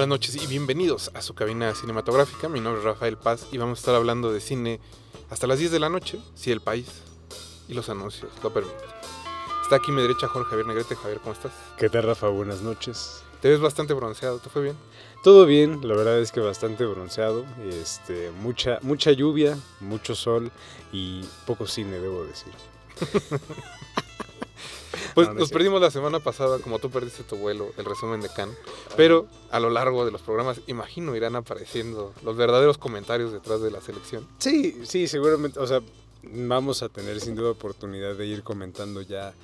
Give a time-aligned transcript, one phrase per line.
[0.00, 2.48] Buenas noches y bienvenidos a su cabina cinematográfica.
[2.48, 4.80] Mi nombre es Rafael Paz y vamos a estar hablando de cine
[5.28, 6.86] hasta las 10 de la noche, si el país
[7.68, 8.78] y los anuncios lo permiten.
[9.62, 10.96] Está aquí a mi derecha Jorge Javier Negrete.
[10.96, 11.52] Javier, ¿cómo estás?
[11.76, 12.28] ¿Qué tal, Rafa?
[12.28, 13.22] Buenas noches.
[13.42, 14.76] Te ves bastante bronceado, ¿te fue bien?
[15.22, 20.50] Todo bien, la verdad es que bastante bronceado, este, mucha, mucha lluvia, mucho sol
[20.92, 22.54] y poco cine, debo decir.
[25.14, 27.84] Pues No, no es nos perdimos la semana pasada, como tú perdiste tu vuelo, el
[27.84, 28.56] resumen de Cannes.
[28.96, 33.70] Pero a lo largo de los programas, imagino, irán apareciendo los verdaderos comentarios detrás de
[33.70, 34.26] la selección.
[34.38, 35.80] Sí, sí, seguramente, o sea,
[36.22, 39.34] vamos a tener sin duda oportunidad de ir comentando ya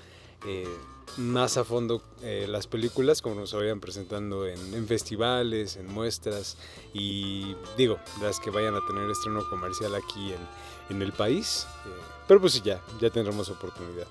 [0.47, 0.69] eh,
[1.17, 6.59] más a fondo eh, las películas, como nos vayan presentando en, en festivales, en muestras
[6.93, 11.67] y digo, las que vayan a tener estreno comercial aquí en, en el país.
[11.87, 11.89] eh,
[12.29, 14.07] pero pues sí, ya, ya tendremos oportunidad.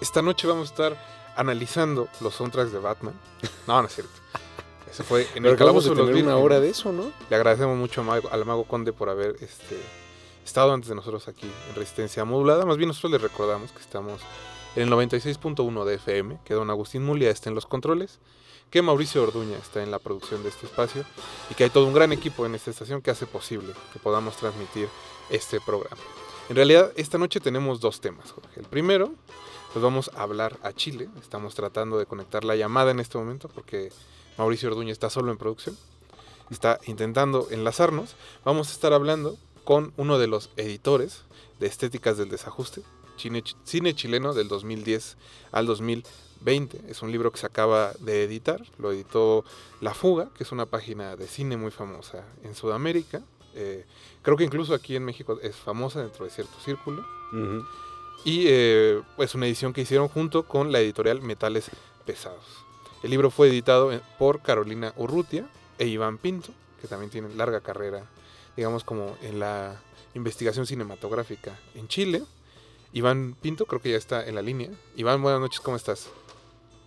[0.00, 3.14] Esta noche vamos a estar analizando los soundtracks de Batman.
[3.66, 4.12] No, no es cierto.
[4.90, 7.12] Eso fue en Pero el calabozo de los una hora de eso, ¿no?
[7.28, 9.78] Le agradecemos mucho a Mago- al Mago Conde por haber este,
[10.44, 12.64] estado antes de nosotros aquí en Resistencia Modulada.
[12.64, 14.20] Más bien nosotros le recordamos que estamos
[14.76, 18.18] en el 96.1 de FM, que don Agustín Mulia está en los controles,
[18.70, 21.04] que Mauricio Orduña está en la producción de este espacio
[21.50, 24.36] y que hay todo un gran equipo en esta estación que hace posible que podamos
[24.36, 24.88] transmitir
[25.30, 26.00] este programa.
[26.48, 28.60] En realidad, esta noche tenemos dos temas, Jorge.
[28.60, 29.12] El primero,
[29.72, 31.08] pues vamos a hablar a Chile.
[31.20, 33.90] Estamos tratando de conectar la llamada en este momento porque
[34.36, 35.76] Mauricio Orduña está solo en producción
[36.50, 38.16] está intentando enlazarnos.
[38.44, 41.24] Vamos a estar hablando con uno de los editores
[41.60, 42.82] de Estéticas del Desajuste,
[43.16, 45.16] cine, cine chileno del 2010
[45.52, 46.82] al 2020.
[46.88, 49.44] Es un libro que se acaba de editar, lo editó
[49.80, 53.22] La Fuga, que es una página de cine muy famosa en Sudamérica.
[53.54, 53.84] Eh,
[54.22, 57.04] creo que incluso aquí en México es famosa dentro de cierto círculo.
[57.32, 57.64] Ujú.
[58.24, 61.70] Y eh, pues una edición que hicieron junto con la editorial Metales
[62.04, 62.44] Pesados.
[63.02, 65.48] El libro fue editado en- por Carolina Urrutia
[65.78, 68.04] e Iván Pinto, que también tienen larga carrera,
[68.56, 69.80] digamos, como en la
[70.14, 72.22] investigación cinematográfica en Chile.
[72.92, 74.70] Iván Pinto creo que ya está en la línea.
[74.96, 76.10] Iván, buenas noches, ¿cómo estás?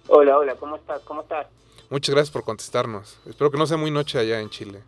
[0.08, 1.02] Hola, hola, ¿cómo estás?
[1.04, 1.48] ¿Cómo estás?
[1.90, 3.18] Muchas gracias por contestarnos.
[3.26, 4.82] Espero que no sea muy noche allá en Chile.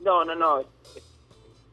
[0.00, 0.62] No, no, no,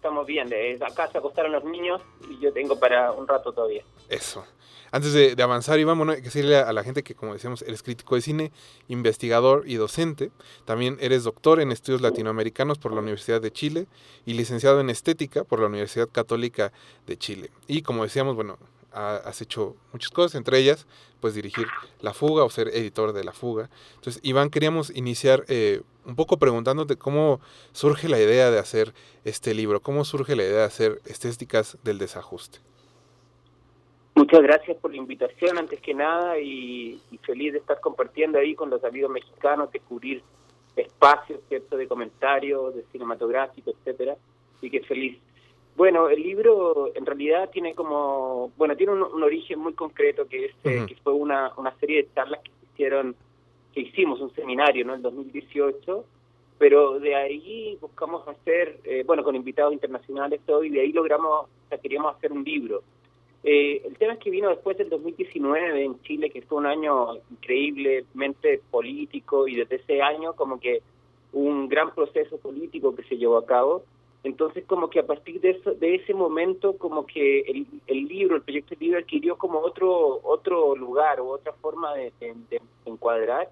[0.03, 0.50] estamos bien.
[0.52, 3.84] eh, Acá se acostaron los niños y yo tengo para un rato todavía.
[4.09, 4.44] Eso.
[4.91, 7.64] Antes de, avanzar, Iván, bueno, hay que decirle a, a la gente que, como decíamos,
[7.64, 8.52] eres crítico de cine,
[8.90, 10.30] investigador y docente.
[10.66, 13.88] También eres doctor en estudios latinoamericanos por la Universidad de Chile
[14.25, 16.74] y licenciado en estética por la Universidad Católica
[17.08, 17.50] de Chile.
[17.68, 18.59] Y como decíamos, bueno,
[18.93, 20.85] ha- has hecho muchas cosas, entre ellas,
[21.19, 21.67] pues dirigir
[22.01, 23.69] La Fuga o ser editor de La Fuga.
[23.95, 27.39] Entonces, Iván, queríamos iniciar eh, un poco preguntándote cómo
[27.71, 28.93] surge la idea de hacer
[29.23, 32.59] este libro, cómo surge la idea de hacer estéticas del desajuste.
[34.15, 38.53] Muchas gracias por la invitación, antes que nada, y, y feliz de estar compartiendo ahí
[38.53, 40.21] con los amigos mexicanos, descubrir
[40.75, 44.15] espacios, ¿cierto?, de comentarios, de cinematográfico, etcétera.
[44.57, 45.17] Así que feliz.
[45.75, 50.45] Bueno, el libro en realidad tiene como, bueno, tiene un, un origen muy concreto que
[50.45, 53.16] es eh, que fue una, una serie de charlas que hicieron,
[53.73, 56.06] que hicimos un seminario, ¿no?, en 2018,
[56.59, 61.45] pero de ahí buscamos hacer, eh, bueno, con invitados internacionales todo, y de ahí logramos,
[61.45, 62.84] o sea, queríamos hacer un libro.
[63.44, 67.16] Eh, el tema es que vino después del 2019 en Chile, que fue un año
[67.31, 70.81] increíblemente político y desde ese año como que
[71.34, 73.84] un gran proceso político que se llevó a cabo.
[74.23, 78.37] Entonces como que a partir de, eso, de ese momento como que el, el libro,
[78.37, 82.61] el proyecto del libro adquirió como otro otro lugar o otra forma de, de- de
[82.85, 83.49] encuadrar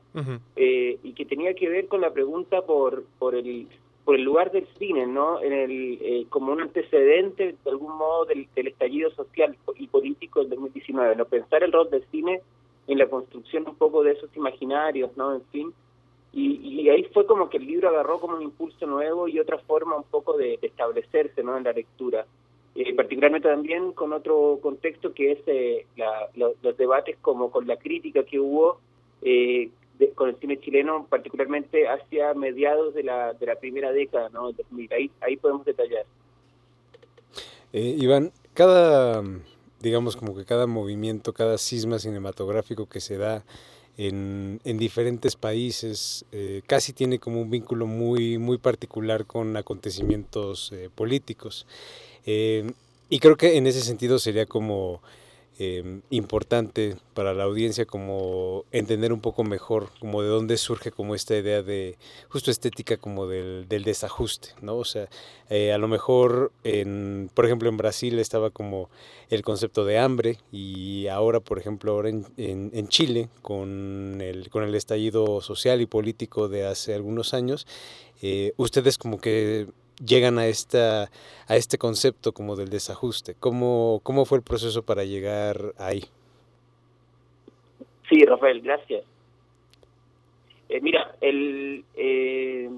[0.55, 3.67] eh, y que tenía que ver con la pregunta por por el
[4.05, 5.41] por el lugar del cine, ¿no?
[5.41, 10.39] En el eh, como un antecedente de algún modo del, del estallido social y político
[10.39, 12.41] del 2019, no pensar el rol del cine
[12.87, 15.35] en la construcción un poco de esos imaginarios, ¿no?
[15.35, 15.73] En fin,
[16.33, 19.57] y, y ahí fue como que el libro agarró como un impulso nuevo y otra
[19.59, 21.57] forma un poco de, establecerse, ¿no?
[21.57, 22.25] En la lectura.
[22.73, 27.67] Eh, particularmente también con otro contexto que es eh, la- lo- los debates como con
[27.67, 28.79] la crítica que hubo
[29.21, 29.69] eh,
[29.99, 34.49] de- con el cine chileno, particularmente hacia mediados de la, de la primera década, ¿no?
[34.49, 36.05] Entonces, mira, ahí, ahí podemos detallar.
[37.73, 39.21] Eh, Iván, cada,
[39.79, 43.43] digamos como que cada movimiento, cada cisma cinematográfico que se da
[43.97, 50.89] en, diferentes países eh, casi tiene como un vínculo muy, muy particular con acontecimientos eh,
[50.93, 51.65] políticos.
[52.25, 55.01] y creo que en ese sentido sería como
[55.63, 61.13] Em, importante para la audiencia como entender un poco mejor como de dónde surge como
[61.13, 61.99] esta idea de
[62.29, 64.77] justo estética como del, desajuste, ¿no?
[64.77, 65.07] O sea,
[65.51, 68.89] eh, a lo mejor, en, por ejemplo, en Brasil estaba como
[69.29, 74.63] el concepto de hambre y ahora, por ejemplo, ahora en, en, Chile, con el, con
[74.63, 77.67] el estallido social y político de hace algunos años,
[78.23, 79.67] eh, ustedes como que
[80.05, 81.03] llegan a, esta,
[81.47, 83.35] a este concepto como del desajuste?
[83.39, 86.03] ¿Cómo, ¿Cómo fue el proceso para llegar ahí?
[88.09, 89.05] Sí, Rafael, gracias.
[90.69, 92.69] Eh, mira, el, eh,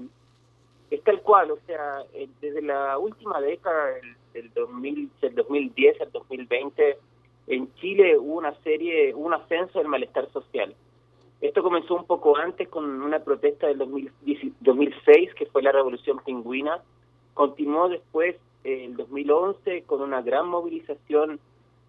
[0.90, 3.86] es tal cual, o sea, eh, desde la última década,
[4.32, 6.98] del, 2000, del 2010 al 2020,
[7.46, 10.74] en Chile hubo una serie, un ascenso del malestar social.
[11.40, 16.82] Esto comenzó un poco antes con una protesta del 2006, que fue la Revolución Pingüina,
[17.34, 21.38] Continuó después en el 2011 con una gran movilización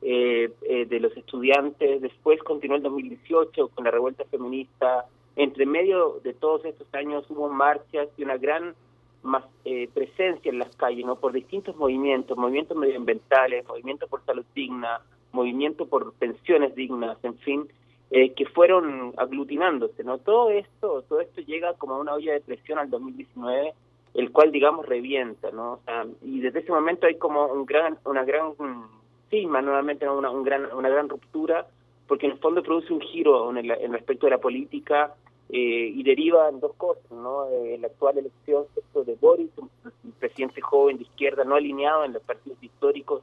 [0.02, 5.06] eh, eh, de los estudiantes, después continuó el 2018 con la revuelta feminista.
[5.36, 8.76] Entre medio de todos estos años hubo marchas y una gran
[9.24, 11.16] más, eh, presencia en las calles, ¿no?
[11.16, 15.02] Por distintos movimientos, movimientos medioambientales, movimientos por salud digna,
[15.32, 17.68] movimiento por pensiones dignas, en fin,
[18.12, 20.20] que fueron aglutinándose, ¿no?
[20.20, 23.74] Todo esto, todo esto llega como a una olla de presión al 2019
[24.16, 25.74] el cual, digamos, revienta, ¿no?
[25.74, 28.54] O sea, y desde ese momento hay como un gran, una gran
[29.30, 31.68] cisma, nuevamente una, un gran, una gran ruptura,
[32.08, 35.14] porque en el fondo produce un giro en, el, respecto de la política
[35.50, 37.50] eh, y deriva en dos cosas, ¿no?
[37.50, 39.70] Eh, la actual elección de Boris, un,
[40.18, 43.22] presidente joven de izquierda no alineado en los partidos históricos,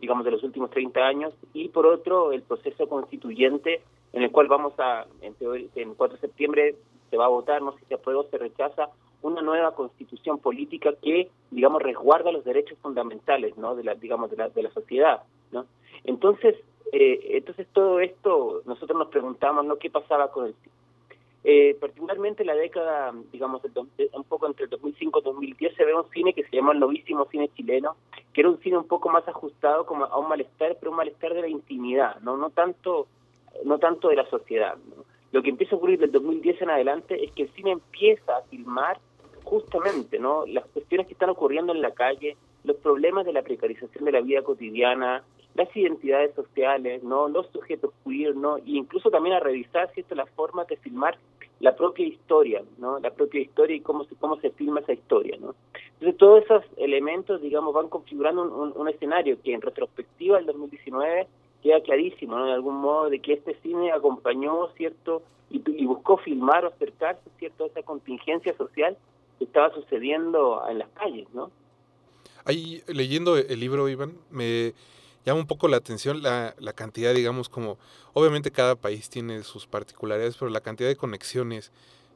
[0.00, 3.82] digamos, de los últimos 30 años, y por otro, el proceso constituyente
[4.14, 5.34] en el cual vamos a, en,
[5.74, 6.74] en 4 de septiembre
[7.10, 8.88] se va a votar, no sé si se aprueba o se rechaza,
[9.22, 13.74] una nueva constitución política que, digamos, resguarda los derechos fundamentales, ¿no?
[13.74, 15.22] De la, digamos, de la, de la sociedad,
[15.52, 15.66] ¿no?
[16.04, 16.56] Entonces,
[16.92, 19.76] eh, entonces todo esto, nosotros nos preguntamos, ¿no?
[19.76, 20.54] ¿Qué pasaba con el
[21.42, 26.08] eh, particularmente la década, digamos, un poco entre el 2005 y 2010 se ve un
[26.10, 27.96] cine que se llama el novísimo cine chileno,
[28.34, 31.32] que era un cine un poco más ajustado como a un malestar, pero un malestar
[31.32, 33.06] de la intimidad, no no tanto
[33.64, 34.76] no tanto de la sociedad.
[35.32, 38.42] Lo que empieza a ocurrir del 2010 en adelante es que el cine empieza a
[38.42, 38.98] filmar
[39.50, 44.04] justamente no las cuestiones que están ocurriendo en la calle, los problemas de la precarización
[44.04, 45.24] de la vida cotidiana,
[45.56, 50.14] las identidades sociales, no los sujetos queer, no y incluso también a revisar si esto
[50.14, 51.18] es la forma de filmar
[51.58, 55.36] la propia historia, no la propia historia y cómo se cómo se filma esa historia,
[55.40, 55.56] no.
[55.94, 61.26] Entonces todos esos elementos, digamos, van configurando un, un, escenario que en retrospectiva del 2019
[61.60, 62.46] queda clarísimo, ¿no?
[62.46, 67.28] De algún modo de que este cine acompañó, cierto, y, y buscó filmar o acercarse,
[67.38, 68.96] cierto, a esa contingencia social
[69.44, 71.50] estaba sucediendo en las calles, ¿no?
[72.44, 74.74] Ahí, leyendo el libro, Iván, me
[75.24, 77.78] llama un poco la atención la, la cantidad, digamos, como,
[78.12, 81.70] obviamente cada país tiene sus particularidades, pero la cantidad de conexiones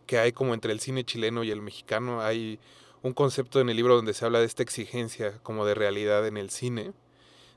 [0.07, 2.21] que hay como entre el cine chileno y el mexicano.
[2.21, 2.59] Hay
[3.03, 6.37] un concepto en el libro donde se habla de esta exigencia como de realidad en
[6.37, 6.93] el cine,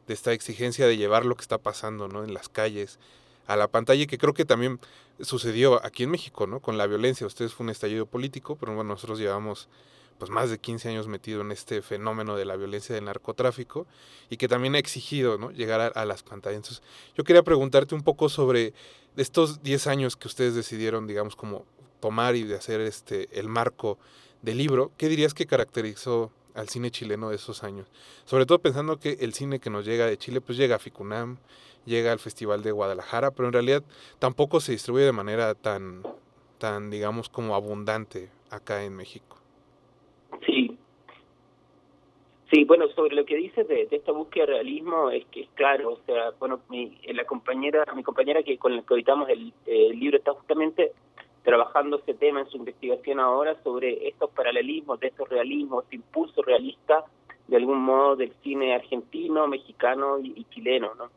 [0.08, 2.24] de esta exigencia de llevar lo que está pasando, ¿no?
[2.24, 3.00] En las calles,
[3.48, 4.80] a la pantalla que creo que también
[5.22, 6.60] sucedió aquí en México, ¿no?
[6.60, 7.26] Con la violencia.
[7.26, 9.70] Ustedes fue un estallido político, pero bueno, nosotros llevamos
[10.18, 13.86] pues más de 15 años metido en este fenómeno de la violencia del narcotráfico
[14.30, 15.52] y que también ha exigido ¿no?
[15.52, 16.58] llegar a, las pantallas.
[16.58, 16.84] Entonces,
[17.16, 18.74] yo quería preguntarte un poco sobre
[19.16, 21.66] estos 10 años que ustedes decidieron, digamos, como
[22.00, 23.98] tomar y de hacer este el marco
[24.42, 27.88] del libro, ¿qué dirías que caracterizó al cine chileno de esos años?
[28.26, 31.38] Sobre todo pensando que el cine que nos llega de Chile, pues llega a Ficunam,
[31.86, 33.84] llega al Festival de Guadalajara, pero en realidad
[34.20, 36.04] tampoco se distribuye de manera tan,
[36.58, 39.38] tan digamos, como abundante acá en México.
[40.46, 40.78] Sí.
[42.52, 45.94] Sí, bueno, sobre lo que dices de, esta búsqueda de realismo, es que es claro,
[45.94, 50.00] o sea, bueno, mi, la compañera, mi compañera que con la que editamos el, el
[50.00, 50.94] libro está justamente
[51.44, 56.42] trabajando ese tema en su investigación ahora sobre estos paralelismos, de estos realismos, este impulso
[56.42, 57.06] realista
[57.48, 61.10] de algún modo del cine argentino, mexicano y, chileno, ¿no?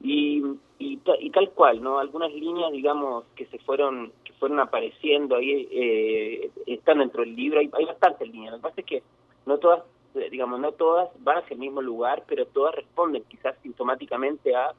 [0.00, 0.42] y,
[0.78, 0.96] y,
[1.30, 1.98] tal cual, ¿no?
[1.98, 7.60] Algunas líneas, digamos, que se fueron que fueron apareciendo ahí eh, están dentro del libro,
[7.60, 9.02] hay, hay bastantes líneas, lo que pasa es que
[9.44, 9.82] no todas,
[10.14, 14.72] eh, digamos, no todas van hacia el mismo lugar, pero todas responden quizás sintomáticamente a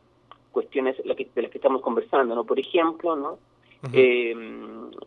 [0.52, 1.06] cuestiones de
[1.42, 2.44] las que estamos conversando, ¿no?
[2.44, 3.38] Por ejemplo, ¿no?
[3.94, 4.36] Eh,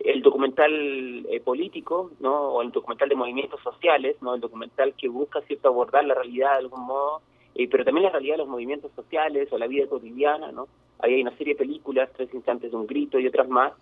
[0.04, 2.52] el documental eh, político, ¿no?
[2.52, 4.34] O el documental de movimientos sociales, ¿no?
[4.34, 7.20] El documental que busca cierto abordar la realidad de algún modo,
[7.54, 10.68] eh, pero también la realidad de los movimientos sociales o la vida cotidiana, ¿no?
[11.00, 13.72] Ahí hay una serie de películas, Tres Instantes de un Grito y otras más.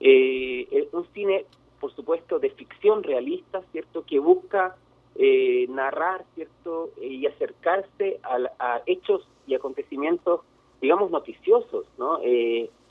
[0.00, 1.44] Eh, un cine,
[1.80, 4.04] por supuesto, de ficción realista, ¿cierto?
[4.04, 4.76] Que busca
[5.16, 6.90] eh, narrar, ¿cierto?
[7.00, 10.40] y acercarse a, hechos y acontecimientos,
[10.80, 12.20] digamos, noticiosos, ¿no?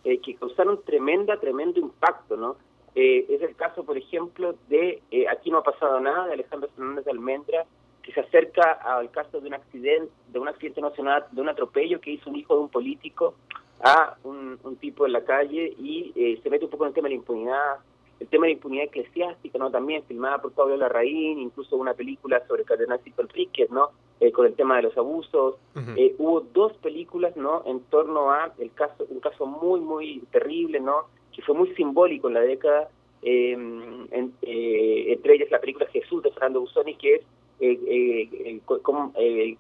[0.04, 2.58] Que causaron tremenda, tremendo impacto, ¿no?
[2.96, 7.12] es el caso, por ejemplo, de Aquí no ha pasado nada, de Alejandro Fernández de
[7.12, 7.66] Almendra,
[8.04, 12.02] que se acerca al caso de un accidente, de un accidente nacional, de un atropello
[12.02, 13.36] que hizo un hijo de un político
[13.82, 17.08] a un, tipo en la calle y eh, se mete un poco en el tema
[17.08, 17.78] de la impunidad,
[18.24, 19.70] el tema de la impunidad eclesiástica, ¿no?
[19.70, 23.90] También filmada por Pablo Larraín, incluso una película sobre Cardenal Cito Enríquez, ¿no?
[24.22, 25.56] Eh, con el tema de los abusos.
[25.98, 27.64] Eh, hubo dos películas, ¿no?
[27.66, 31.08] En torno a el caso, un caso muy, muy terrible, ¿no?
[31.34, 32.90] Que fue muy simbólico en la década,
[33.22, 37.22] entre ellas la película Jesús de Fernando Busoni, que es
[37.60, 39.58] eh, eh, como, eh,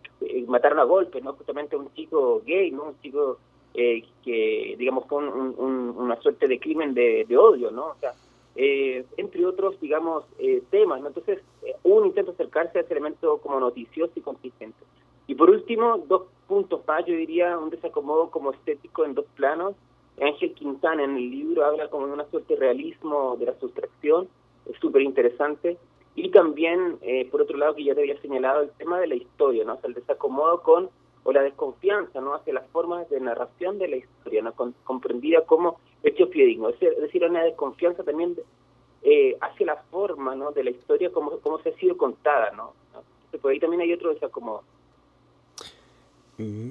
[0.47, 1.33] mataron a golpes, ¿no?
[1.33, 2.83] Justamente un chico gay, ¿no?
[2.83, 3.39] Un chico
[3.75, 7.87] eh, que, digamos, fue una suerte de crimen de, odio, ¿no?
[7.87, 8.13] O sea,
[8.55, 10.25] entre otros, digamos,
[10.69, 11.07] temas, ¿no?
[11.07, 11.39] Entonces,
[11.83, 14.77] hubo un intento de acercarse a ese elemento como noticioso y consistente.
[15.27, 19.75] Y por último, dos puntos más, yo diría, un desacomodo como estético en dos planos.
[20.21, 24.27] Ángel Quintana en el libro habla como de una suerte de realismo de la sustracción,
[24.69, 25.77] es súper interesante.
[26.15, 29.15] Y también, eh, por otro lado, que ya te había señalado, el tema de la
[29.15, 29.73] historia, ¿no?
[29.73, 30.89] O sea, el desacomodo con,
[31.23, 32.35] o la desconfianza, ¿no?
[32.35, 34.53] Hacia las formas de narración de la historia, ¿no?
[34.83, 36.75] comprendida como hecho fidedignos.
[36.79, 38.35] Es decir, una desconfianza también
[39.01, 40.51] eh, hacia la forma, ¿no?
[40.51, 42.73] De la historia, como, como se ha sido contada, ¿no?
[43.41, 44.63] Por ahí también hay otro desacomodo.
[46.37, 46.69] Mm,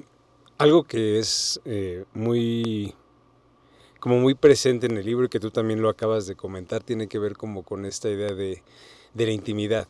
[0.57, 2.93] algo que es eh, muy
[3.99, 7.07] como muy presente en el libro y que tú también lo acabas de comentar tiene
[7.07, 8.61] que ver como con esta idea de
[9.13, 9.87] de la intimidad.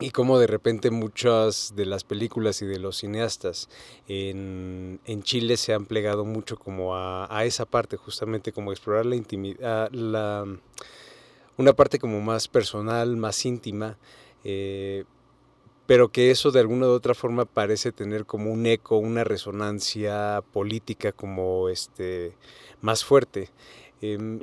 [0.00, 3.68] Y cómo de repente muchas de las películas y de los cineastas
[4.08, 9.90] en, Chile se han plegado mucho como a, esa parte, justamente como explorar la intimidad,
[9.92, 10.44] la,
[11.56, 13.96] una parte como más personal, más íntima,
[14.42, 15.04] eh,
[15.86, 20.42] pero que eso de alguna u otra forma parece tener como un eco, una resonancia
[20.52, 22.32] política como este
[22.80, 23.50] más fuerte.
[24.00, 24.40] Em,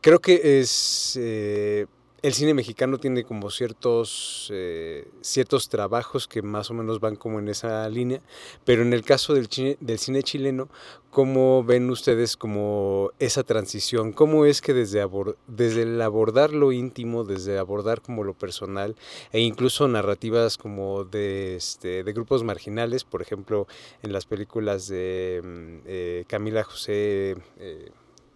[0.00, 1.86] creo que es eh,
[2.24, 7.38] el cine mexicano tiene como ciertos, eh, ciertos trabajos que más o menos van como
[7.38, 8.22] en esa línea,
[8.64, 10.70] pero en el caso del, cine chileno,
[11.10, 14.12] ¿cómo ven ustedes como esa transición?
[14.12, 15.06] ¿Cómo es que desde,
[15.48, 18.96] desde el abordar lo íntimo, desde abordar como lo personal,
[19.30, 23.66] e incluso narrativas como de, este, de grupos marginales, por ejemplo,
[24.02, 27.90] en las películas de mm, eh, Camila José eh,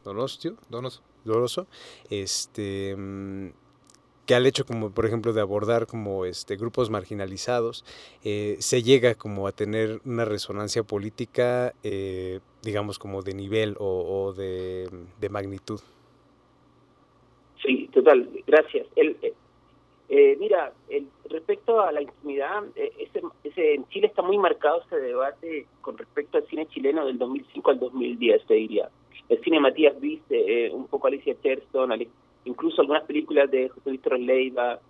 [0.05, 1.67] Donosio, Donoso,
[2.11, 3.49] este mm,
[4.29, 7.83] que al hecho como por ejemplo de abordar como este grupos marginalizados
[8.23, 14.35] eh, se llega como a tener una resonancia política eh, digamos como de nivel o,
[14.37, 14.91] de,
[15.31, 15.81] magnitud.
[17.63, 18.87] Sí total gracias.
[18.97, 19.17] El,
[20.11, 23.23] eh, mira el, respecto a la intimidad ese,
[23.75, 27.81] en Chile está muy marcado ese debate con respecto al cine chileno del 2005 al
[27.81, 28.91] 2010 te diría.
[29.31, 31.93] El cine Matías Viste un poco Alicia Cherson
[32.45, 34.81] incluso algunas películas de José Víctor Leiva,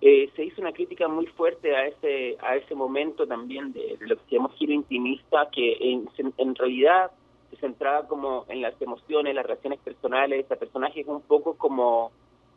[0.00, 4.16] eh, se hizo una crítica muy fuerte a ese a ese momento también de, lo
[4.16, 7.10] que se llama giro intimista, que en, en, realidad
[7.50, 12.12] se centraba como en las emociones, las reacciones personales, a personajes un poco como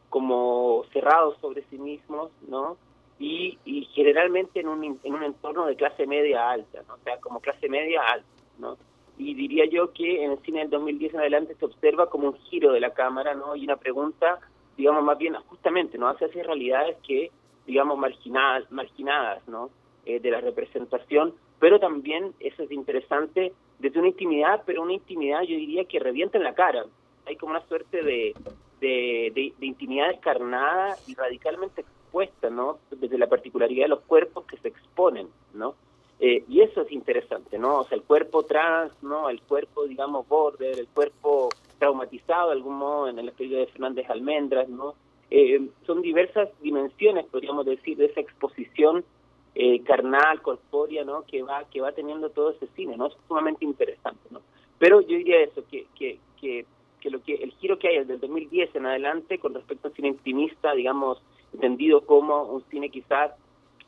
[0.09, 2.77] como cerrados sobre sí mismos, ¿no?
[3.19, 6.95] Y, y generalmente en un, en un entorno de clase media alta, ¿no?
[6.95, 8.27] O sea, como clase media alta,
[8.59, 8.77] ¿no?
[9.17, 12.37] Y diría yo que en el cine del 2010 en adelante se observa como un
[12.49, 13.55] giro de la cámara, ¿no?
[13.55, 14.39] Y una pregunta,
[14.77, 16.07] digamos, más bien justamente, ¿no?
[16.07, 17.31] Hacia esas realidades que,
[17.65, 19.69] digamos, marginadas, marginadas, ¿no?
[20.05, 25.41] Eh, de la representación, pero también, eso es interesante, desde una intimidad, pero una intimidad
[25.41, 26.85] yo diría que revienta en la cara.
[27.25, 28.33] Hay como una suerte de,
[28.79, 32.77] de, de, de intimidad descarnada y radicalmente expuesta, ¿no?
[32.91, 35.75] Desde la particularidad de los cuerpos que se exponen, ¿no?
[36.19, 37.79] Eh, y eso es interesante, ¿no?
[37.79, 39.29] O sea, el cuerpo trans, ¿no?
[39.29, 44.09] El cuerpo, digamos, border, el cuerpo traumatizado de algún modo en el estudio de Fernández
[44.09, 44.95] Almendras, ¿no?
[45.29, 49.05] Eh, son diversas dimensiones, podríamos decir, de esa exposición
[49.53, 51.23] eh, carnal, corpórea, ¿no?
[51.23, 53.07] Que va, que va teniendo todo ese cine, ¿no?
[53.07, 54.41] Es sumamente interesante, ¿no?
[54.79, 56.65] Pero yo diría eso, que, que, que,
[56.99, 59.93] que lo que el giro que hay desde el 2010 en adelante con respecto al
[59.93, 61.21] cine intimista, digamos,
[61.53, 63.31] entendido como un cine quizás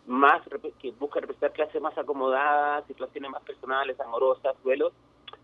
[0.10, 0.42] más
[0.82, 4.92] que busca representar clases más acomodadas, situaciones más personales, amorosas, duelos,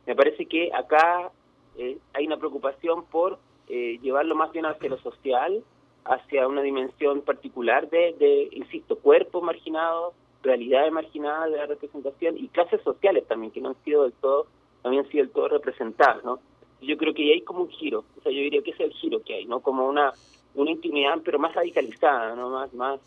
[0.06, 1.32] me parece que acá
[1.78, 5.64] eh, hay una preocupación por eh, llevarlo más bien hacia lo social,
[6.04, 12.48] hacia una dimensión particular de, de insisto, cuerpos marginados, realidades marginadas de la representación y
[12.48, 14.48] clases sociales también, que no han sido del todo,
[14.82, 16.40] también han sido del todo representadas, ¿no?
[16.82, 19.22] Yo creo que hay como un giro, o sea, yo diría que es el giro
[19.24, 19.60] que hay, ¿no?
[19.60, 20.14] Como una,
[20.54, 22.50] una intimidad, pero más radicalizada, ¿no?
[22.50, 23.00] Más, más,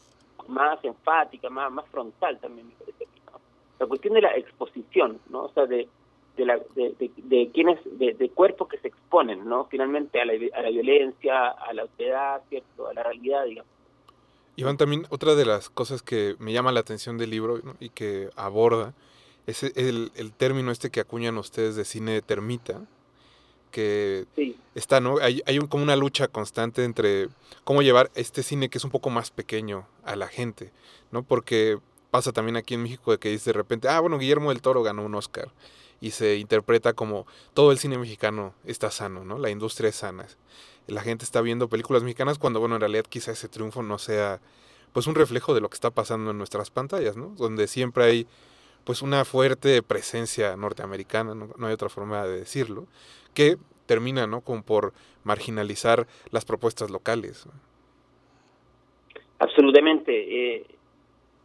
[0.48, 3.06] más enfática, más, frontal también, me parece.
[3.78, 5.44] La cuestión de la exposición, ¿no?
[5.44, 5.88] O sea, de,
[6.36, 9.66] de, la, de, de, de quienes, de, de, cuerpos que se exponen, ¿no?
[9.66, 12.88] Finalmente a la, a la violencia, a la autoridad, ¿cierto?
[12.88, 13.70] A la realidad, digamos.
[14.56, 18.30] Iván, también otra de las cosas que me llama la atención del libro y que
[18.34, 18.92] aborda
[19.46, 22.82] es el, el, término este que acuñan ustedes de cine termita,
[23.68, 24.56] que sí.
[24.74, 25.18] está, ¿no?
[25.18, 27.28] Hay, hay un, como una lucha constante entre
[27.64, 30.72] cómo llevar este cine que es un poco más pequeño a la gente,
[31.10, 31.22] ¿no?
[31.22, 31.78] Porque
[32.10, 34.82] pasa también aquí en México de que dice de repente, ah, bueno, Guillermo del Toro
[34.82, 35.50] ganó un Oscar
[36.00, 39.38] y se interpreta como todo el cine mexicano está sano, ¿no?
[39.38, 40.26] La industria es sana.
[40.86, 44.40] La gente está viendo películas mexicanas cuando, bueno, en realidad quizá ese triunfo no sea
[44.92, 47.34] pues un reflejo de lo que está pasando en nuestras pantallas, ¿no?
[47.36, 48.26] Donde siempre hay
[48.84, 52.86] pues una fuerte presencia norteamericana, no, no hay otra forma de decirlo,
[53.38, 54.40] que termina, ¿no?
[54.40, 54.92] Como por
[55.22, 57.46] marginalizar las propuestas locales.
[59.38, 60.56] Absolutamente.
[60.56, 60.66] Eh,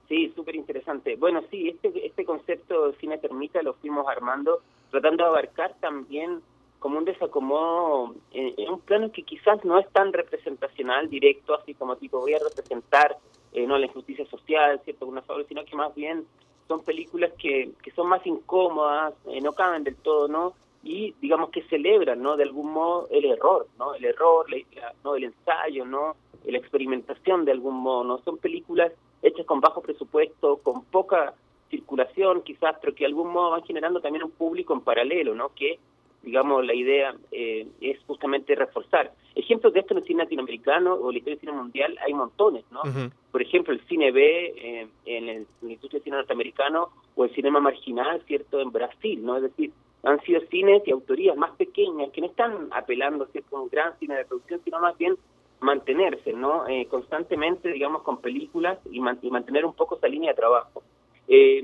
[0.09, 1.17] sí, súper interesante.
[1.17, 6.41] Bueno, sí, este, este concepto de cine termita lo fuimos armando, tratando de abarcar también
[6.79, 11.95] como un desacomodo en, un plano que quizás no es tan representacional, directo, así como
[11.97, 13.17] tipo voy a representar
[13.53, 16.25] eh, no la injusticia social, cierto, una favor, sino que más bien
[16.67, 20.55] son películas que, que son más incómodas, eh, no caben del todo, ¿no?
[20.83, 22.35] Y digamos que celebran, ¿no?
[22.35, 23.95] De algún modo el error, ¿no?
[23.95, 24.57] El error, la,
[25.03, 25.15] ¿no?
[25.15, 26.15] El ensayo, ¿no?
[26.45, 28.17] La experimentación de algún modo, ¿no?
[28.19, 31.33] Son películas hechas con bajo presupuesto, con poca
[31.69, 35.49] circulación quizás, pero que de algún modo van generando también un público en paralelo, ¿no?
[35.55, 35.79] Que
[36.23, 39.11] digamos, la idea eh, es justamente reforzar.
[39.35, 42.63] Ejemplos de esto en el cine latinoamericano o la historia del cine mundial hay montones,
[42.71, 42.81] ¿no?
[42.81, 43.11] Uh -huh.
[43.31, 44.21] Por ejemplo, el cine B
[44.55, 48.71] eh, en, el, en la industria del cine norteamericano o el cinema marginal, ¿cierto?, en
[48.71, 49.35] Brasil, ¿no?
[49.35, 49.71] Es decir,
[50.03, 53.97] han sido cines y autorías más pequeñas que no están apelando, ¿cierto?, a un gran
[53.99, 55.15] cine de producción, sino más bien
[55.61, 56.67] mantenerse, ¿no?
[56.67, 60.83] Eh, constantemente, digamos, con películas y, man y mantener un poco esa línea de trabajo.
[61.27, 61.61] Eh,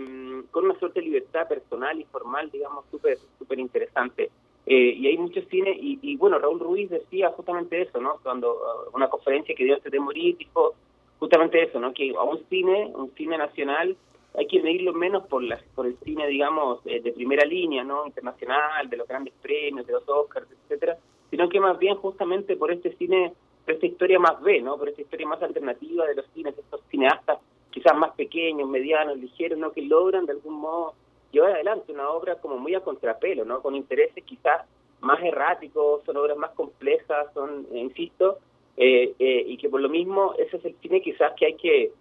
[0.52, 4.32] con una suerte de libertad personal y formal, digamos, súper súper interesante.
[4.66, 8.20] Eh, y hay muchos cines, y, y, bueno, Raúl Ruiz decía justamente eso, ¿no?
[8.22, 10.76] Cuando uh, una conferencia que dio antes de morir, dijo
[11.18, 11.94] justamente eso, ¿no?
[11.94, 13.98] Que a un cine, un cine nacional,
[14.36, 18.06] hay que medirlo menos por la, por el cine, digamos, eh, de primera línea, ¿no?
[18.06, 20.98] Internacional, de los grandes premios, de los Oscars, etcétera,
[21.30, 23.34] sino que más bien justamente por este cine,
[23.66, 24.78] por esta historia más B, ¿no?
[24.78, 27.40] Por esta historia más alternativa de los cines, estos cineastas
[27.72, 29.72] quizás más pequeños, medianos, ligeros, ¿no?
[29.72, 30.94] Que logran de algún modo
[31.32, 33.62] llevar adelante una obra como muy a contrapelo, ¿no?
[33.62, 34.66] Con intereses quizás
[35.02, 38.40] más erráticos, son obras más complejas, son, eh, insisto,
[38.76, 41.92] eh, eh, y que por lo mismo ese es el cine quizás que hay que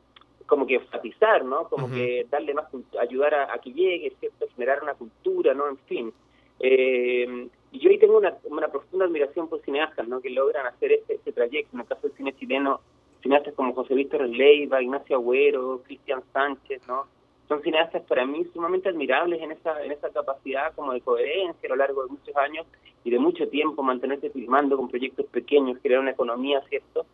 [0.48, 1.68] como que enfatizar, ¿no?
[1.68, 1.94] Como uh -huh.
[1.94, 2.66] que darle más,
[2.98, 4.46] ayudar a, a, que llegue, ¿cierto?
[4.56, 5.68] Generar una cultura, ¿no?
[5.68, 6.12] En fin.
[6.58, 10.20] Eh, y yo ahí tengo una, una profunda admiración por cineastas, ¿no?
[10.20, 12.80] Que logran hacer este, este trayecto, en el caso del cine chileno,
[13.22, 17.06] cineastas como José Víctor Leiva, Ignacio Agüero, Cristian Sánchez, ¿no?
[17.48, 21.70] son cineastas para mí sumamente admirables en esa en esa capacidad como de coherencia a
[21.70, 22.66] lo largo de muchos años
[23.04, 27.06] y de mucho tiempo mantenerse filmando con proyectos pequeños, crear una economía, ¿cierto?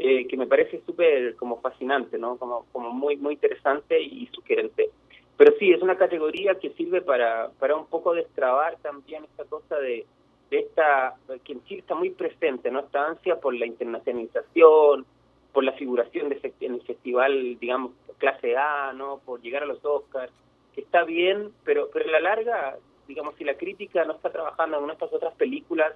[0.00, 2.36] Eh, que me parece súper como fascinante, ¿no?
[2.36, 4.90] Como, como muy muy interesante y sugerente.
[5.36, 9.76] Pero sí, es una categoría que sirve para, para un poco destrabar también esta cosa
[9.76, 10.06] de,
[10.50, 12.78] de esta, que en Chile está muy presente, ¿no?
[12.78, 15.04] Esta ansia por la internacionalización,
[15.52, 19.18] por la figuración de, en el festival, digamos, clase A, ¿no?
[19.24, 20.32] Por llegar a los Oscars,
[20.76, 22.76] que está bien, pero, pero a la larga,
[23.08, 25.92] digamos, si la crítica no está trabajando en estas otras películas,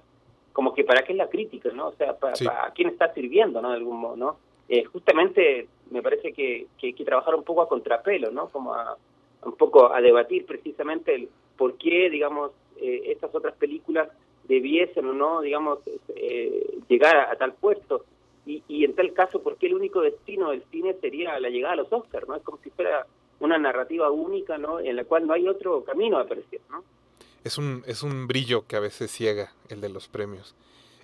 [0.53, 1.87] como que para qué es la crítica, ¿no?
[1.89, 2.45] O sea, para, sí.
[2.45, 3.71] para quién está sirviendo, ¿no?
[3.71, 4.37] De algún modo, ¿no?
[4.69, 8.47] Eh, justamente me parece que, que hay que trabajar un poco a contrapelo, ¿no?
[8.49, 8.95] Como a,
[9.43, 14.09] un poco a debatir precisamente el por qué, digamos, eh, estas otras películas
[14.47, 15.79] debiesen o no, digamos,
[16.15, 18.05] eh, llegar a, a tal puesto
[18.45, 21.73] y, y en tal caso, ¿por qué el único destino del cine sería la llegada
[21.73, 22.27] a los Oscars?
[22.27, 22.35] ¿no?
[22.35, 23.05] Es como si fuera
[23.39, 24.79] una narrativa única, ¿no?
[24.79, 26.83] En la cual no hay otro camino a aparecer, ¿no?
[27.43, 30.55] Es un, es un brillo que a veces ciega el de los premios.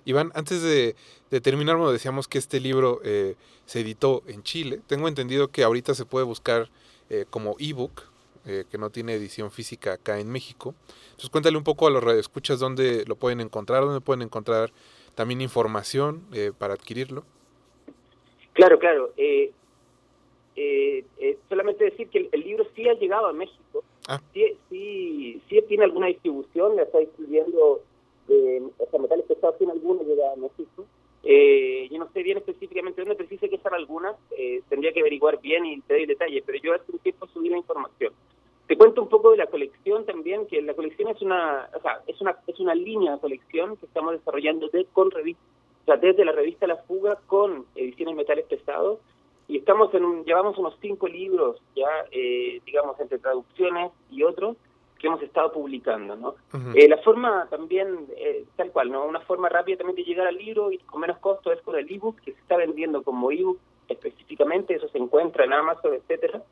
[0.04, 0.94] Iván, antes de,
[1.40, 3.34] terminar, bueno, decíamos que este libro eh,
[3.66, 4.80] se editó en Chile.
[4.86, 6.70] Tengo entendido que ahorita se puede buscar
[7.10, 8.02] eh, como ebook,
[8.46, 10.74] eh, que no tiene edición física acá en México.
[11.10, 14.72] Entonces cuéntale un poco a los radioescuchas dónde lo pueden encontrar, dónde pueden encontrar
[15.14, 17.24] también información eh, para adquirirlo.
[18.54, 19.12] Claro, claro.
[19.16, 19.52] Eh,
[20.56, 23.84] eh, solamente decir que el, el, libro sí ha llegado a México.
[24.10, 24.20] Ah.
[24.34, 27.80] Sí, sí, sí tiene alguna distribución, la está distribuyendo,
[28.28, 30.84] o sea, Metales Pesados tiene alguna llegada a México.
[31.22, 34.16] Eh, yo no sé bien específicamente dónde, pero sí sé que están algunas.
[34.36, 37.50] Eh, tendría que averiguar bien y te doy detalles, pero yo hace un tiempo subí
[37.50, 38.12] la información.
[38.66, 42.02] Te cuento un poco de la colección también, que la colección es una, o sea,
[42.08, 45.42] es una, es una línea de colección que estamos desarrollando de, con revista,
[45.86, 48.98] o desde la revista La Fuga con ediciones metales pesados
[49.50, 54.56] y estamos en un, llevamos unos cinco libros ya, eh, digamos, entre traducciones y otros
[54.96, 56.34] que hemos estado publicando, ¿no?
[56.74, 59.04] eh, la forma también, eh, tal cual, ¿no?
[59.06, 61.90] Una forma rápida también de llegar al libro y con menos costo es con el
[61.90, 63.58] ebook, que se está vendiendo como ebook
[63.88, 66.44] específicamente, eso se encuentra en Amazon, etcétera.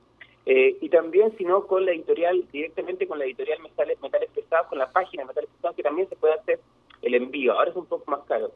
[0.47, 4.67] Eh, y también, si no, con la editorial, directamente con la editorial Metales, Metales Pesados,
[4.69, 6.59] con la página Metales Pesados, que también se puede hacer
[7.03, 7.53] el envío.
[7.53, 8.51] Ahora es un poco más caro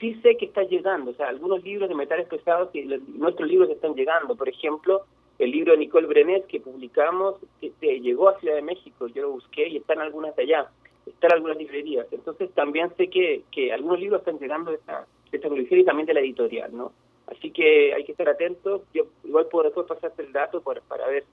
[0.00, 3.70] sí sé que está llegando, o sea, algunos libros de metales pesados, y nuestros libros
[3.70, 5.02] están llegando, por ejemplo,
[5.38, 9.30] el libro de Nicole Brenet que publicamos que, llegó a Ciudad de México, yo lo
[9.32, 10.70] busqué y están algunas de allá,
[11.06, 15.36] están algunas librerías, entonces también sé que, que algunos libros están llegando de esta, de
[15.36, 16.92] esta colección y también de la editorial, ¿no?
[17.26, 21.06] Así que hay que estar atentos, yo igual puedo después pasarte el dato para, para
[21.08, 21.24] ver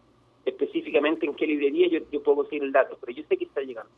[0.45, 3.62] específicamente en qué librería yo, yo puedo conseguir el dato, pero yo sé que está
[3.62, 3.91] llegando.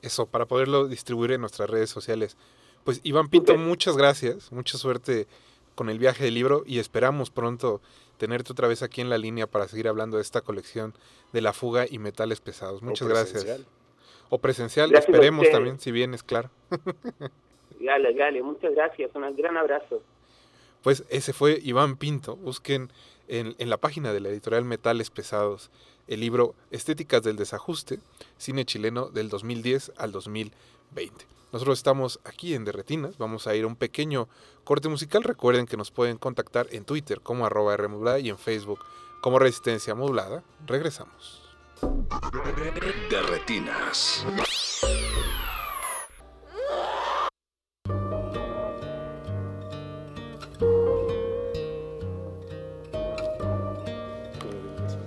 [0.00, 2.36] Eso, para poderlo distribuir en nuestras redes sociales.
[2.84, 5.26] Pues Iván Pinto, muchas gracias, mucha suerte
[5.74, 7.80] con el viaje del libro y esperamos pronto
[8.18, 10.94] tenerte otra vez aquí en la línea para seguir hablando de esta colección
[11.32, 12.82] de la fuga y metales pesados.
[12.82, 13.46] Muchas gracias.
[14.28, 16.50] O presencial, esperemos también, si vienes, claro.
[17.80, 20.00] Dale, dale, muchas gracias, un gran abrazo.
[20.82, 22.36] Pues ese fue Iván Pinto.
[22.36, 22.90] Busquen
[23.28, 25.70] en, en la página de la editorial Metales Pesados
[26.06, 27.98] el libro Estéticas del Desajuste,
[28.36, 31.33] cine chileno del 2010 al 2020.
[31.54, 34.28] Nosotros estamos aquí en Derretinas, vamos a ir a un pequeño
[34.64, 35.22] corte musical.
[35.22, 38.80] Recuerden que nos pueden contactar en Twitter como arroba Rmodulada y en Facebook
[39.20, 40.42] como Resistencia Modulada.
[40.66, 41.42] Regresamos.
[43.08, 44.26] Derretinas.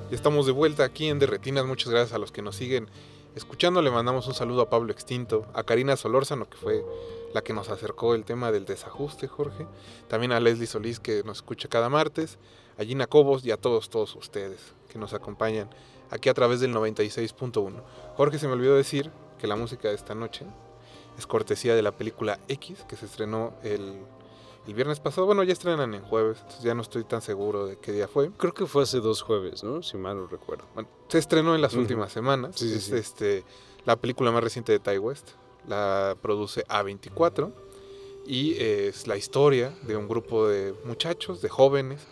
[0.09, 1.65] estamos de vuelta aquí en Derretinas.
[1.65, 2.89] Muchas gracias a los que nos siguen
[3.37, 3.81] escuchando.
[3.81, 6.83] Le mandamos un saludo a Pablo Extinto, a Karina Solórzano, que fue
[7.33, 9.67] la que nos acercó el tema del desajuste, Jorge.
[10.07, 12.37] También a Leslie Solís, que nos escucha cada martes.
[12.77, 15.69] A Gina Cobos y a todos, todos ustedes que nos acompañan
[16.09, 17.81] aquí a través del 96.1.
[18.15, 20.45] Jorge, se me olvidó decir que la música de esta noche
[21.17, 23.99] es cortesía de la película X, que se estrenó el
[24.67, 25.25] el viernes pasado.
[25.25, 28.29] Bueno, ya estrenan en jueves, entonces ya no estoy tan seguro de qué día fue.
[28.37, 29.81] Creo que fue hace dos jueves, ¿no?
[29.81, 30.65] Si mal no recuerdo.
[30.73, 32.61] Bueno, se estrenó en las últimas semanas.
[32.61, 33.43] es este
[33.85, 35.29] la película más reciente de Ty West.
[35.67, 37.51] La produce A24
[38.25, 42.05] y es la historia de un grupo de muchachos, de jóvenes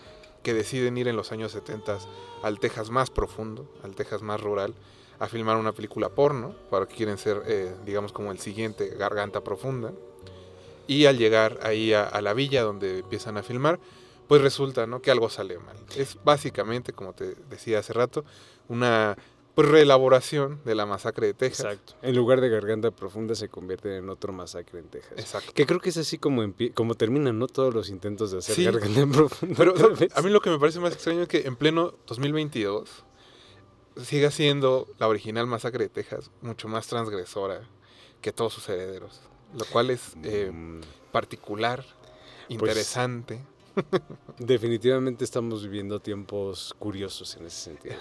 [0.44, 2.00] que deciden ir en los años 70
[2.44, 4.74] al Texas más profundo, al Texas más rural,
[5.20, 9.41] a filmar una película porno, para que quieren ser, eh, digamos, como el siguiente Garganta
[9.44, 9.91] Profunda.
[10.88, 13.80] Y al llegar ahí a, la villa donde empiezan a filmar,
[14.28, 15.02] pues resulta ¿no?
[15.02, 15.78] que algo sale mal.
[15.95, 18.26] Es básicamente, como te decía hace rato,
[18.67, 19.17] una
[19.58, 21.74] reelaboración de la masacre de Texas.
[21.74, 21.93] Exacto.
[22.02, 25.13] En lugar de Garganta Profunda se convierte en otro masacre en Texas.
[25.17, 25.54] Exacto.
[25.54, 26.43] Que creo que es así como,
[26.74, 27.48] como terminan ¿no?
[27.48, 29.56] todos los intentos de hacer Garganta Profunda.
[29.58, 29.74] Pero
[30.13, 33.06] a mí lo que me parece más extraño es que en pleno 2022
[34.04, 37.62] siga siendo la original masacre de Texas mucho más transgresora
[38.21, 39.21] que todos sus herederos
[39.54, 40.82] lo cual es eh, mm.
[41.12, 43.42] particular, pues, interesante.
[44.40, 47.96] definitivamente estamos viviendo tiempos curiosos en ese sentido.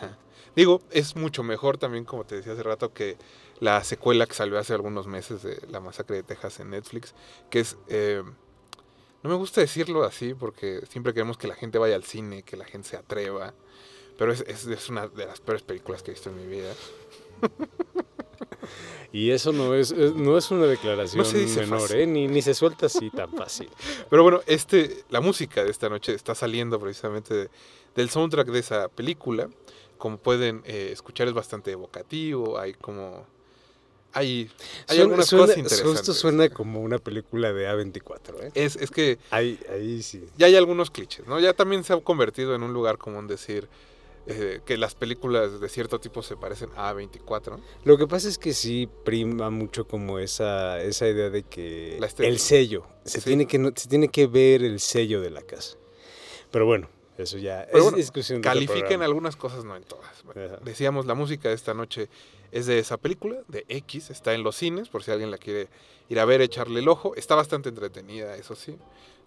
[0.57, 3.17] Digo, es mucho mejor también, como te decía hace rato, que
[3.61, 7.15] la secuela que salió hace algunos meses de La Masacre de Texas en Netflix,
[7.51, 7.77] que es...
[7.89, 8.23] Eh,
[9.23, 12.59] no me gusta decirlo así porque siempre queremos que la gente vaya al cine, que
[12.59, 13.55] la gente se atreva,
[14.19, 16.75] pero es, es una de las peores películas que he visto en mi vida.
[19.13, 21.25] Y eso no es, no es una declaración
[21.57, 22.05] menor, ¿eh?
[22.05, 23.71] ni, ni, se suelta así tan fácil.
[24.11, 27.49] Pero bueno, este, la música de esta noche está saliendo precisamente
[27.95, 29.49] del soundtrack de esa película.
[29.99, 33.25] Como pueden eh, escuchar, es bastante evocativo, hay como...
[34.13, 34.51] Hay,
[34.89, 36.01] hay algunas cosas interesantes.
[36.01, 38.51] Esto suena como una película de A24, ¿eh?
[38.55, 39.19] Es, es que...
[39.31, 40.25] Ahí, ahí sí.
[40.37, 41.39] Ya hay algunos clichés, ¿no?
[41.41, 43.69] Ya también se ha convertido en un lugar común decir
[44.27, 47.61] eh, que las películas de cierto tipo se parecen a 24.
[47.85, 52.39] Lo que pasa es que sí prima mucho como esa, esa idea de que el
[52.39, 55.77] sello, se, tiene que, se tiene que ver el sello de la casa.
[56.51, 58.41] Pero bueno, eso ya es discusión.
[58.41, 60.25] Califiquen algunas cosas, no en todas.
[60.63, 62.09] decíamos, la música de esta noche
[62.51, 65.69] es de esa película, de X, está en los cines, por si alguien la quiere
[66.09, 67.15] ir a ver, echarle el ojo.
[67.17, 68.77] Está bastante entretenida, eso sí.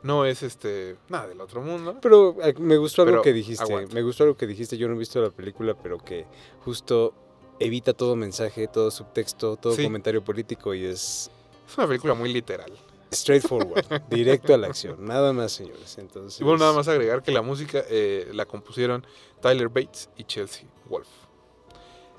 [0.04, 1.98] No es este nada del otro mundo.
[2.02, 3.88] Pero eh, me gustó algo que dijiste.
[3.94, 4.78] Me gustó algo que dijiste.
[4.78, 6.26] Yo no he visto la película, pero que
[6.64, 7.14] justo
[7.60, 11.32] evita todo mensaje, todo subtexto, todo comentario político y es.
[11.68, 12.72] Es una película muy literal.
[13.14, 15.98] Straightforward, directo a la acción, nada más, señores.
[15.98, 19.06] Entonces, Y bueno, nada más agregar que la música eh, la compusieron
[19.42, 21.08] Tyler Bates y Chelsea Wolf.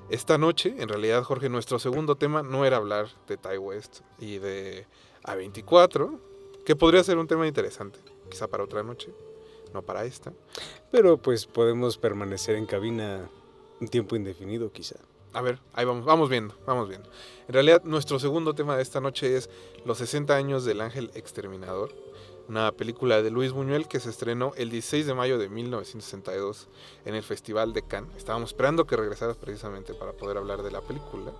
[0.09, 4.39] Esta noche, en realidad, Jorge, nuestro segundo tema no era hablar de Ty West y
[4.39, 4.87] de
[5.23, 6.19] A24,
[6.69, 7.97] que podría ser un tema interesante,
[8.29, 9.11] quizá para otra noche,
[9.73, 10.33] no para esta.
[10.91, 13.27] Pero pues podemos permanecer en cabina
[13.81, 14.97] un tiempo indefinido, quizá.
[15.33, 17.09] A ver, ahí vamos, vamos viendo, vamos viendo.
[17.47, 19.49] En realidad, nuestro segundo tema de esta noche es
[19.83, 21.91] Los 60 años del ángel exterminador,
[22.47, 26.67] una película de Luis Buñuel que se estrenó el 16 de mayo de 1962
[27.03, 28.15] en el Festival de Cannes.
[28.15, 31.33] Estábamos esperando que regresaras precisamente para poder hablar de la película.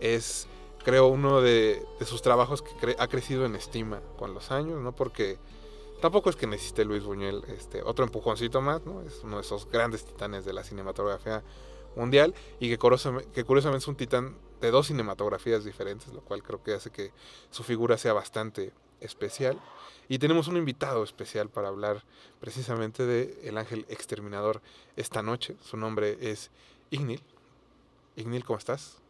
[0.00, 0.48] Es,
[0.84, 4.92] creo, uno de, sus trabajos que cre- ha crecido en estima con los años, ¿no?
[4.94, 5.38] Porque
[6.00, 9.02] tampoco es que necesite Luis Buñuel este, otro empujoncito más, ¿no?
[9.02, 11.42] Es uno de esos grandes titanes de la cinematografía
[11.96, 16.42] mundial y que, curiosam- que curiosamente es un titán de dos cinematografías diferentes, lo cual
[16.42, 17.12] creo que hace que
[17.50, 19.60] su figura sea bastante especial.
[20.08, 22.04] Y tenemos un invitado especial para hablar
[22.40, 24.62] precisamente de El Ángel Exterminador
[24.96, 25.56] esta noche.
[25.62, 26.50] Su nombre es
[26.90, 27.22] Ignil.
[28.16, 29.01] Ignil, ¿cómo estás?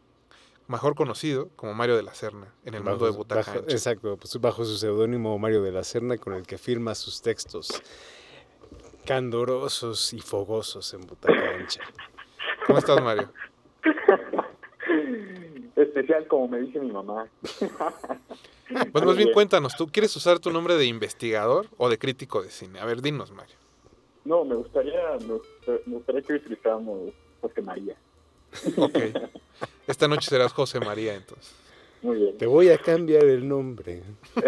[0.72, 3.72] Mejor conocido como Mario de la Serna en el mundo de Bajo- Butaca bajo- Ancha.
[3.76, 7.82] Exacto, pues bajo su seudónimo Mario de la Serna, con el que firma sus textos
[9.04, 11.80] candorosos y fogosos en Butaca Ancha.
[12.66, 13.30] ¿Cómo estás, Mario?
[15.76, 17.26] Especial, como me dice mi mamá.
[18.92, 22.48] Pues más bien cuéntanos, ¿tú quieres usar tu nombre de investigador o de crítico de
[22.50, 22.80] cine?
[22.80, 23.56] A ver, dinos, Mario.
[24.24, 27.96] No, me gustaría, me, gust- me gustaría que utilizáramos José María.
[28.76, 28.98] Ok.
[29.86, 31.52] Esta noche serás José María, entonces.
[32.02, 32.38] Muy bien.
[32.38, 34.02] Te voy a cambiar el nombre.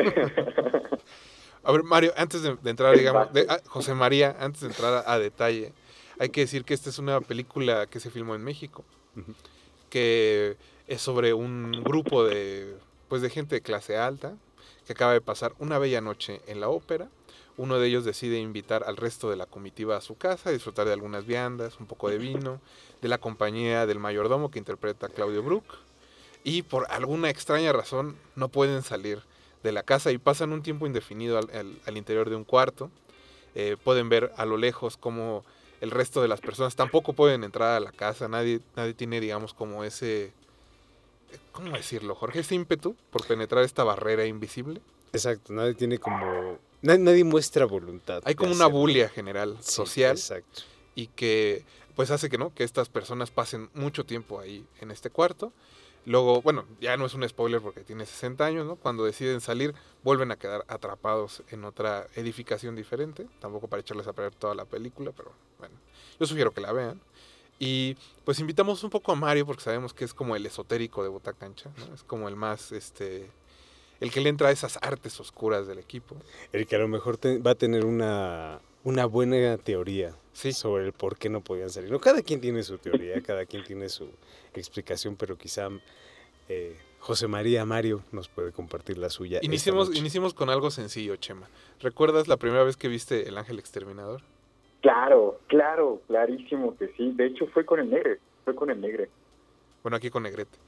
[1.66, 4.92] A ver, Mario, antes de, de entrar, digamos, de- ah, José María, antes de entrar
[5.06, 5.72] a, a detalle,
[6.18, 8.84] hay que decir que esta es una película que se filmó en México,
[9.88, 12.76] que es sobre un grupo de,
[13.08, 14.34] pues, de gente de clase alta
[14.86, 17.08] que acaba de pasar una bella noche en la ópera.
[17.56, 20.92] Uno de ellos decide invitar al resto de la comitiva a su casa, disfrutar de
[20.92, 22.60] algunas viandas, un poco de vino,
[23.00, 25.64] de la compañía del mayordomo que interpreta Claudio Brook.
[26.42, 29.22] Y por alguna extraña razón no pueden salir
[29.62, 32.90] de la casa y pasan un tiempo indefinido al, al- al interior de un cuarto.
[33.54, 35.44] Eh, pueden ver a lo lejos cómo
[35.80, 38.26] el resto de las personas tampoco pueden entrar a la casa.
[38.26, 40.32] Nadie, nadie tiene, digamos, como ese...
[41.52, 42.40] ¿Cómo decirlo, Jorge?
[42.40, 44.80] Ese ímpetu por penetrar esta barrera invisible.
[45.12, 46.58] Exacto, nadie tiene como...
[46.84, 48.22] na- Nadie muestra voluntad.
[48.24, 50.62] Hay como una bulia general Sí, social Exacto.
[50.94, 51.64] y que
[51.96, 55.52] pues hace que no que estas personas pasen mucho tiempo ahí en este cuarto
[56.06, 59.74] luego bueno ya no es un spoiler porque tiene 60 años no cuando deciden salir
[60.02, 64.64] vuelven a quedar atrapados en otra edificación diferente tampoco para echarles a perder toda la
[64.64, 65.76] película pero bueno
[66.20, 67.00] yo sugiero que la vean
[67.60, 71.08] y pues invitamos un poco a Mario porque sabemos que es como el esotérico de
[71.08, 71.94] Botacancha ¿no?
[71.94, 73.30] es como el más este
[74.00, 76.16] el que le entra a esas artes oscuras del equipo
[76.52, 80.84] El que a lo mejor te- va a tener una, una buena teoría sí sobre
[80.84, 81.90] el por qué no podían salir.
[81.90, 84.08] No, cada quien tiene su teoría, cada quien tiene su
[84.54, 85.68] explicación, pero quizá
[86.48, 89.38] eh, José María Mario nos puede compartir la suya.
[89.42, 91.48] Iniciemos, iniciemos con algo sencillo, Chema.
[91.80, 94.22] ¿Recuerdas la primera vez que viste El Ángel Exterminador?
[94.82, 97.12] Claro, claro, clarísimo que sí.
[97.14, 98.18] De hecho, fue con el negre.
[98.44, 99.08] Fue con el negre.
[99.82, 100.58] Bueno, aquí con Negrete.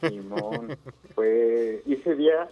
[0.00, 0.76] Simón.
[1.14, 1.82] fue.
[1.86, 2.48] Ese día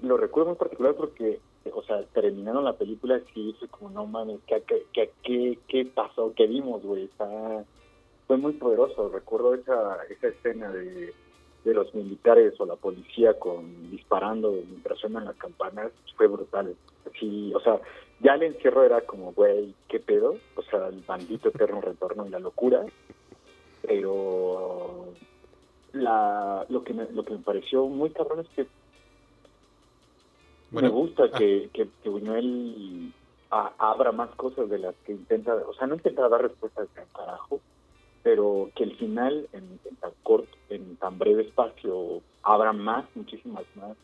[0.00, 1.40] lo recuerdo en particular porque,
[1.72, 5.84] o sea, terminaron la película y dije, como, no mames, ¿qué, qué, qué, qué, qué
[5.86, 6.32] pasó?
[6.36, 7.04] ¿Qué vimos, güey?
[7.04, 7.64] Está-
[8.26, 9.08] Fue muy poderoso.
[9.08, 11.12] Recuerdo esa, esa escena de,
[11.64, 15.92] de los militares o la policía con disparando mientras suenan las campanas.
[16.16, 16.74] Fue brutal.
[17.18, 17.80] Sí, o sea,
[18.20, 20.36] ya el encierro era como, güey, ¿qué pedo?
[20.56, 22.84] O sea, el bandito eterno retorno y la locura.
[23.82, 25.06] Pero
[25.92, 28.68] la, lo que me, lo que me pareció muy cabrón es que
[30.70, 31.34] Bueno, me gusta ah.
[31.34, 33.14] que, que, que Buñuel
[33.50, 37.06] a- abra más cosas de las que intenta, o sea, no intenta dar respuestas de
[37.12, 37.62] carajo,
[38.22, 43.66] pero que el final en, en tan corto, en tan breve espacio, abra más, muchísimas
[43.74, 43.98] más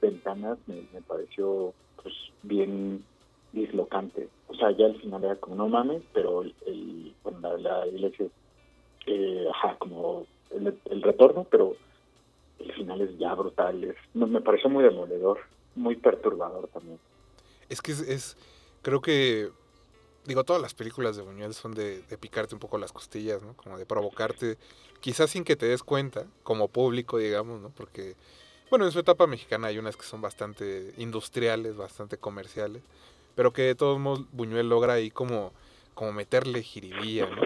[0.00, 3.06] ventanas, me, me pareció pues bien
[3.52, 4.30] dislocante.
[4.46, 7.86] O sea, ya al final era como, no mames, pero el, el- bueno, la, la
[7.88, 8.28] iglesia,
[9.06, 11.76] eh, ajá, como el, retorno, pero
[12.58, 13.84] el final es ya brutal.
[13.84, 15.38] Es, no, me pareció muy demoledor,
[15.74, 16.98] muy perturbador también.
[17.68, 18.36] Es que es, es-
[18.82, 19.50] creo que,
[20.24, 23.54] digo, todas las películas de Buñuel son de, de picarte un poco las costillas, ¿no?
[23.54, 24.58] Como de provocarte,
[25.00, 27.70] quizás sin que te des cuenta, como público, digamos, ¿no?
[27.70, 28.14] Porque,
[28.70, 32.82] bueno, en su etapa mexicana hay unas que son bastante industriales, bastante comerciales,
[33.34, 35.52] pero que de todos modos Buñuel logra ahí como,
[36.00, 37.42] como meterle jiribilla, ¿no?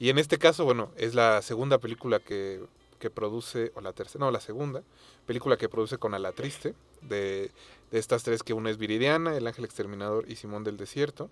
[0.00, 2.60] Y en este caso, bueno, es la segunda película que,
[2.98, 4.82] que produce, o la tercera, no, la segunda,
[5.24, 7.52] película que produce con A la Triste, de,
[7.92, 11.30] de estas tres, que una es Viridiana, El Ángel Exterminador y Simón del Desierto.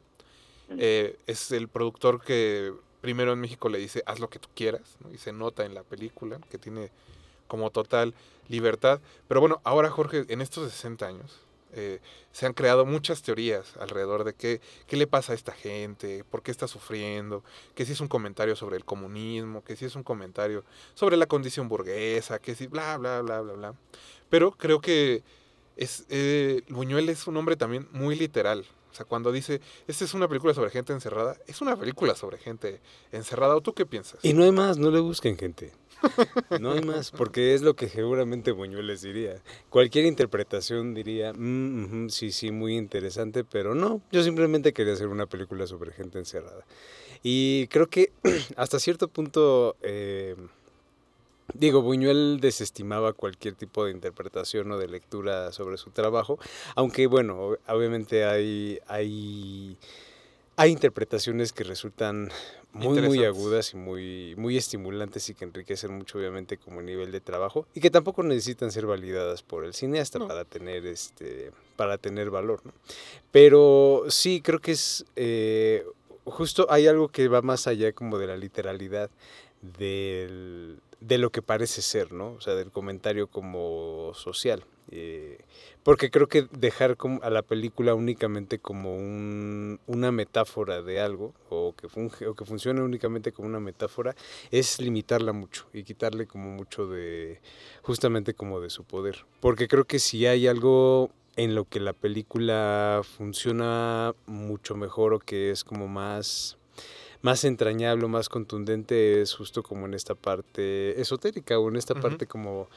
[0.79, 4.97] Eh, es el productor que primero en México le dice, haz lo que tú quieras,
[5.01, 5.13] ¿no?
[5.13, 6.93] y se nota en la película que tiene
[7.49, 8.15] como total
[8.49, 9.01] libertad.
[9.27, 11.41] Pero bueno, ahora Jorge, en estos 60 años,
[11.73, 12.01] eh,
[12.33, 16.43] se han creado muchas teorías alrededor de qué, qué le pasa a esta gente, por
[16.43, 20.03] qué está sufriendo, que si es un comentario sobre el comunismo, que si es un
[20.03, 23.75] comentario sobre la condición burguesa, que si bla, bla, bla, bla, bla.
[24.29, 25.23] Pero creo que
[25.77, 28.67] es, eh, Buñuel es un hombre también muy literal.
[28.91, 32.39] O sea, cuando dice, esta es una película sobre gente encerrada, es una película sobre
[32.39, 32.81] gente
[33.13, 33.57] encerrada.
[33.57, 34.25] ¿O tú qué piensas?
[34.25, 35.73] Y no hay más, no le busquen gente.
[36.61, 39.43] No hay más, porque es lo que seguramente Buñuel les diría.
[39.69, 45.27] Cualquier interpretación diría, mm, sí, sí, muy interesante, pero no, yo simplemente quería hacer una
[45.27, 46.65] película sobre gente encerrada.
[47.23, 48.13] Y creo que
[48.57, 50.37] hasta cierto punto, eh,
[51.55, 56.39] digo, Buñuel desestimaba cualquier tipo de interpretación o de lectura sobre su trabajo,
[56.77, 59.77] aunque bueno, obviamente hay, hay,
[60.61, 62.29] hay interpretaciones que resultan
[62.75, 67.23] muy, muy agudas y muy, muy estimulantes y que enriquecen mucho, obviamente, como nivel de
[67.23, 72.29] trabajo y que tampoco necesitan ser validadas por el cineasta para tener este para tener
[72.29, 72.61] valor.
[72.67, 72.73] ¿no?
[73.33, 75.87] Pero sí, creo que es eh,
[76.27, 79.09] justo hay algo que va más allá como de la literalidad
[79.79, 82.33] del, de lo que parece ser, ¿no?
[82.33, 84.63] O sea, del comentario como social.
[84.91, 85.30] Eh,
[85.83, 91.89] porque creo que dejar a la película únicamente como una metáfora de algo, o que,
[91.89, 94.15] funge, o que funcione únicamente como una metáfora,
[94.51, 97.41] es limitarla mucho y quitarle como mucho de,
[97.83, 99.25] justamente como de su poder.
[99.41, 105.19] Porque creo que si hay algo en lo que la película funciona mucho mejor o
[105.19, 106.59] que es como más
[107.23, 112.27] más entrañable, más contundente es justo como en esta parte esotérica o en esta parte
[112.27, 112.69] como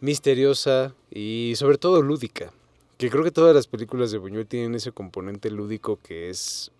[0.00, 2.52] misteriosa y sobre todo lúdica.
[2.98, 6.70] Que creo que todas las películas de Buñuel tienen ese componente lúdico que es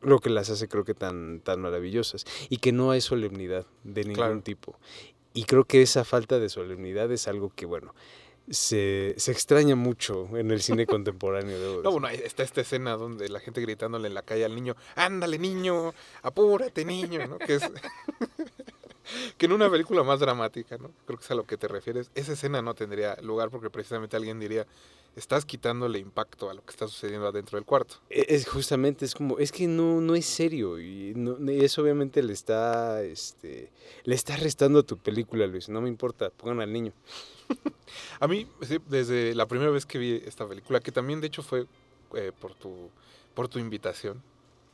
[0.00, 2.24] lo que las hace creo que tan, tan maravillosas.
[2.48, 4.78] Y que no hay solemnidad de ningún tipo.
[5.34, 7.94] Y creo que esa falta de solemnidad es algo que, bueno,
[8.48, 11.82] se, se extraña mucho en el cine contemporáneo.
[11.82, 15.38] no, bueno, está esta escena donde la gente gritándole en la calle al niño, ándale
[15.38, 17.38] niño, apúrate niño, ¿no?
[17.38, 17.70] Que es...
[19.38, 20.90] que en una película más dramática, ¿no?
[21.06, 22.10] Creo que es a lo que te refieres.
[22.14, 24.66] Esa escena no tendría lugar porque precisamente alguien diría,
[25.16, 27.96] estás quitándole impacto a lo que está sucediendo adentro del cuarto.
[28.10, 31.14] E, es justamente, es como, es que no, no es serio y
[31.48, 33.72] eso obviamente le está, este,
[34.04, 35.68] le está restando a tu película, Luis.
[35.68, 36.92] No me importa, pongan al niño.
[38.20, 38.46] a mí,
[38.88, 41.66] desde la primera vez que vi esta película, que también de hecho fue
[42.14, 42.90] eh, por, tu,
[43.34, 44.22] por tu invitación,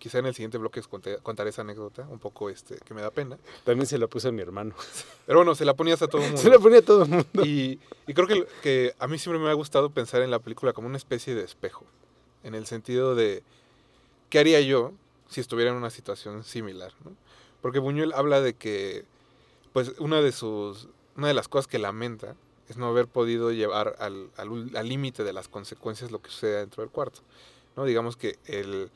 [0.02, 0.82] quizá en el siguiente bloque
[1.22, 3.38] contaré esa anécdota, un poco este, que me da pena.
[3.62, 4.74] También se la puse a mi hermano.
[5.26, 6.42] Pero bueno, se la ponías a todo el mundo.
[6.42, 7.44] se la ponía a todo el mundo.
[7.44, 7.78] Y,
[8.12, 10.96] creo que, que, a mí siempre me ha gustado pensar en la película como una
[10.96, 11.86] especie de espejo,
[12.42, 13.44] en el sentido de,
[14.28, 14.90] ¿qué haría yo
[15.28, 16.92] si estuviera en una situación similar?
[17.60, 19.04] Porque Buñuel habla de que,
[19.72, 22.34] pues, una de sus, una de las cosas que lamenta
[22.68, 26.90] es no haber podido llevar al límite de las consecuencias lo que sucede dentro del
[26.90, 27.20] cuarto.
[27.76, 27.84] ¿no?
[27.84, 28.90] Digamos que el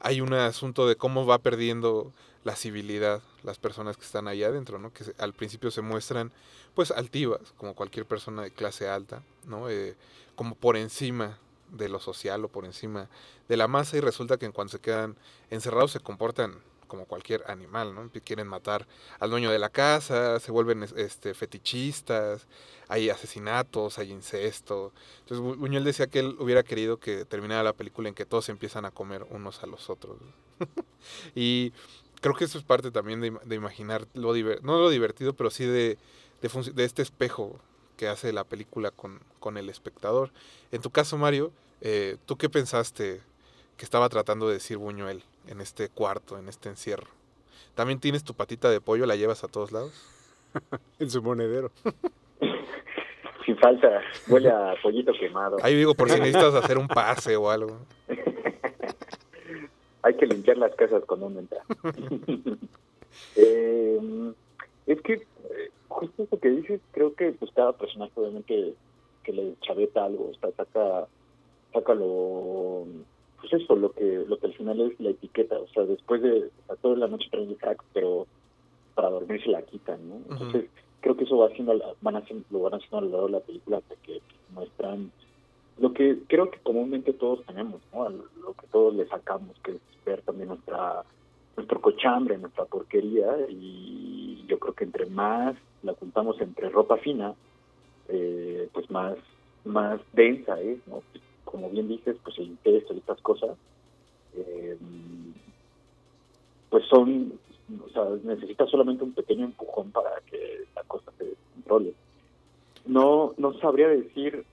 [0.00, 2.12] hay un asunto de cómo va perdiendo
[2.44, 4.92] la civilidad las personas que están ahí adentro, ¿no?
[4.92, 6.32] Que al principio se muestran,
[6.74, 9.68] pues, altivas, como cualquier persona de clase alta, ¿no?
[9.68, 9.96] Eh,
[10.34, 11.38] como por encima
[11.70, 13.08] de lo social o por encima
[13.48, 15.16] de la masa y resulta que cuando se quedan
[15.50, 16.54] encerrados se comportan
[16.88, 18.10] como cualquier animal, ¿no?
[18.24, 18.88] Quieren matar
[19.20, 22.48] al dueño de la casa, se vuelven este, fetichistas,
[22.88, 24.92] hay asesinatos, hay incesto.
[25.20, 28.84] Entonces Buñuel decía que él hubiera querido que terminara la película en que todos empiezan
[28.84, 30.16] a comer unos a los otros.
[31.34, 31.72] y
[32.20, 35.98] creo que eso es parte también de, imaginar lo no lo divertido, pero sí de,
[36.42, 37.60] de, este espejo
[37.96, 40.32] que hace la película con, con el espectador.
[40.72, 43.20] En tu caso, Mario, eh, ¿tú qué pensaste
[43.76, 45.22] que estaba tratando de decir Buñuel?
[45.48, 47.08] En este cuarto, en este encierro.
[47.74, 49.92] ¿También tienes tu patita de pollo, la llevas a todos lados?
[50.98, 51.70] en su monedero.
[53.46, 55.56] Sin falta, huele a pollito quemado.
[55.62, 57.78] Ahí digo, por si necesitas hacer un pase o algo.
[60.02, 61.62] Hay que limpiar las casas con un entra.
[63.36, 64.32] eh,
[64.86, 68.74] es que, eh, justo eso que dices, creo que pues cada personaje obviamente
[69.24, 71.06] que le chaveta algo, o sea, saca,
[71.72, 72.86] saca lo
[73.48, 76.50] pues eso, lo que, lo que al final es la etiqueta, o sea, después de,
[76.66, 78.26] o toda la noche traen el hack, pero
[78.94, 80.16] para dormir se la quitan, ¿no?
[80.30, 80.70] Entonces,
[81.00, 83.40] creo que eso va haciendo, van haciendo, lo van haciendo a lo largo de la
[83.40, 84.20] película, que
[84.52, 85.10] muestran
[85.78, 88.08] lo que creo que comúnmente todos tenemos, ¿no?
[88.08, 91.04] Lo que todos le sacamos, que es ver también nuestra,
[91.56, 97.34] nuestro cochambre, nuestra porquería y, yo creo que entre más la juntamos entre ropa fina,
[98.08, 99.16] eh, pues más,
[99.64, 101.02] más densa es, ¿no?
[101.50, 103.56] Como bien dices, pues el impuesto y estas cosas,
[104.36, 104.76] eh,
[106.68, 107.32] pues son,
[107.86, 111.94] o sea, necesita solamente un pequeño empujón para que la cosa se controle.
[112.84, 114.44] No, no sabría decir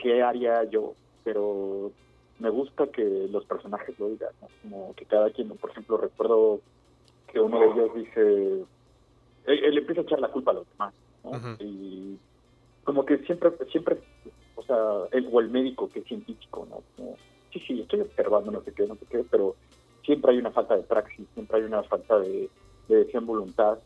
[0.00, 0.94] qué haría yo,
[1.24, 1.90] pero
[2.38, 4.48] me gusta que los personajes lo digan, ¿no?
[4.62, 6.60] como que cada quien, por ejemplo, recuerdo
[7.32, 8.64] que uno de ellos dice,
[9.46, 10.94] él, empieza a echar la culpa a los demás,
[11.24, 11.56] ¿no?
[11.58, 12.16] Y
[12.84, 13.98] como que siempre, siempre,
[15.12, 16.82] él o el médico que es científico, ¿no?
[16.96, 17.16] Como,
[17.52, 19.56] sí, sí, estoy observando no sé qué, no sé qué, pero
[20.04, 22.48] siempre hay una falta de praxis, siempre hay una falta de,
[22.88, 23.78] de voluntad.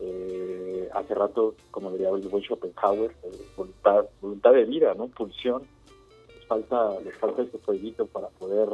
[0.00, 5.06] Eh, hace rato, como diría el buen Schopenhauer, eh, voluntad, voluntad de vida, ¿no?
[5.08, 5.62] Pulsión
[6.46, 8.68] falta, les falta ese fueguito para poder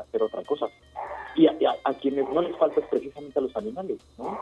[0.00, 0.66] hacer otra cosa.
[1.34, 4.38] Y a, quienes no les falta es precisamente a los animales, ¿no?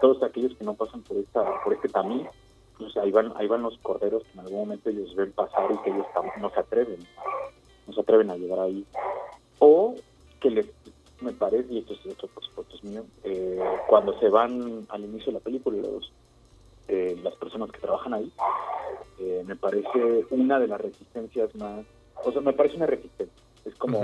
[0.00, 2.30] Todos aquellos que no pasan por esta, por este camino,
[2.84, 5.78] pues ahí van, ahí van los corderos que en algún momento ellos ven pasar y
[5.78, 6.06] que ellos
[6.40, 6.98] no se atreven,
[7.86, 8.84] no se atreven a llegar ahí.
[9.58, 9.94] O
[10.40, 10.66] que les,
[11.20, 15.04] me parece, y esto es otro por supuesto es mío, eh, cuando se van al
[15.04, 16.12] inicio de la película los,
[16.88, 18.32] eh, las personas que trabajan ahí,
[19.20, 21.84] eh, me parece una de las resistencias más
[22.22, 23.42] o sea, me parece una resistencia.
[23.64, 24.02] Es como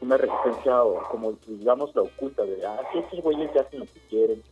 [0.00, 3.86] una resistencia, o como digamos la oculta de, ah, sí, estos güeyes ya hacen lo
[3.86, 4.42] que quieren,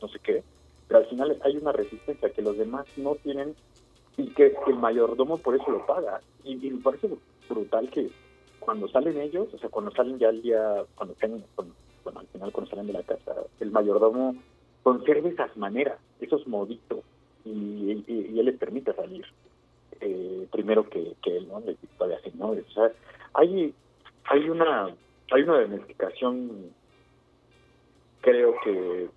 [0.00, 0.42] no sé qué.
[0.88, 3.54] Pero al final hay una resistencia que los demás no tienen
[4.16, 6.20] y que, el mayordomo por eso lo paga.
[6.44, 7.08] Y, me parece
[7.48, 8.10] brutal que
[8.60, 11.44] cuando salen ellos, o sea, cuando salen ya el día, cuando estén,
[12.04, 14.34] bueno, al final cuando salen de la casa, el mayordomo
[14.82, 17.00] conserva esas maneras, esos moditos,
[17.44, 19.24] y, él les permite salir
[20.00, 21.60] eh, primero que, él, ¿no?
[21.60, 22.50] De todavía ¿no?
[22.50, 22.92] O sea,
[23.34, 23.72] hay,
[24.24, 24.94] hay una
[25.32, 26.72] hay una domesticación,
[28.20, 29.08] creo que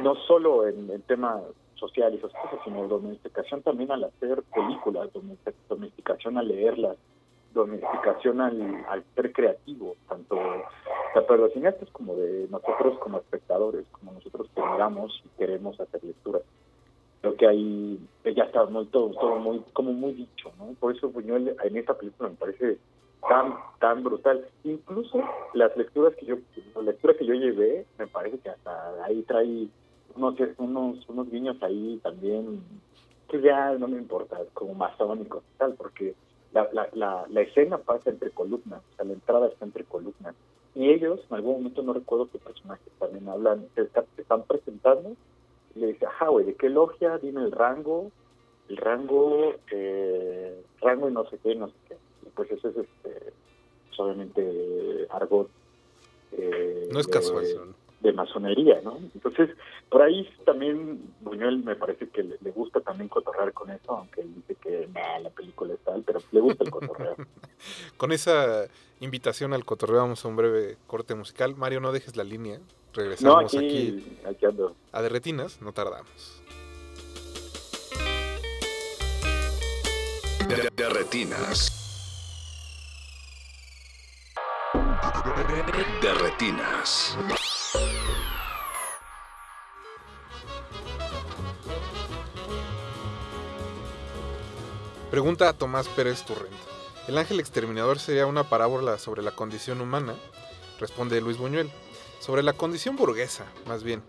[0.00, 1.40] no solo en el tema
[1.74, 5.10] social y esas cosas, sino domesticación también al hacer películas,
[5.68, 6.96] domesticación al leerlas,
[7.52, 14.12] domesticación al, al ser creativo, tanto de los cineastas como de nosotros como espectadores, como
[14.12, 16.42] nosotros que miramos y queremos hacer lecturas
[17.20, 18.00] creo que ahí
[18.34, 21.94] ya está muy todo, todo muy como muy dicho no por eso Buñuel en esta
[21.94, 22.78] película me parece
[23.28, 24.46] tan tan brutal.
[24.64, 25.22] Incluso
[25.54, 26.36] las lecturas que yo
[26.74, 29.68] la lectura que yo llevé me parece que hasta ahí trae
[30.16, 32.62] unos unos unos guiños ahí también
[33.28, 36.14] que ya no me importa como masónicos y tal porque
[36.52, 40.34] la, la, la, la escena pasa entre columnas o sea la entrada está entre columnas
[40.74, 45.16] y ellos en algún momento no recuerdo qué personajes también hablan se están presentando
[45.74, 47.18] le dice, ajá, güey, ¿de qué logia?
[47.18, 48.10] Dime el rango,
[48.68, 51.96] el rango, eh, rango y no sé qué, no sé qué.
[52.26, 53.32] Y pues eso es, este,
[53.88, 55.48] pues, obviamente, argot.
[56.32, 57.58] Eh, no es casual, de
[58.10, 58.98] masonería, ¿no?
[59.14, 59.50] Entonces,
[59.88, 64.34] por ahí también Buñuel me parece que le, gusta también cotorrear con eso, aunque él
[64.34, 64.88] dice que
[65.22, 67.16] la película es tal, pero le gusta el cotorreo.
[67.96, 68.66] con esa
[69.00, 71.54] invitación al cotorreo vamos a un breve corte musical.
[71.56, 72.58] Mario, no dejes la línea.
[72.94, 74.18] Regresamos aquí,
[74.92, 76.42] a Derretinas, no tardamos.
[80.76, 81.78] Derretinas.
[86.02, 87.16] Derretinas.
[95.12, 96.56] Pregunta a Tomás Pérez Turrent.
[97.06, 100.14] ¿El ángel exterminador sería una parábola sobre la condición humana?
[100.80, 101.70] Responde Luis Buñuel.
[102.18, 104.02] Sobre la condición burguesa, más bien.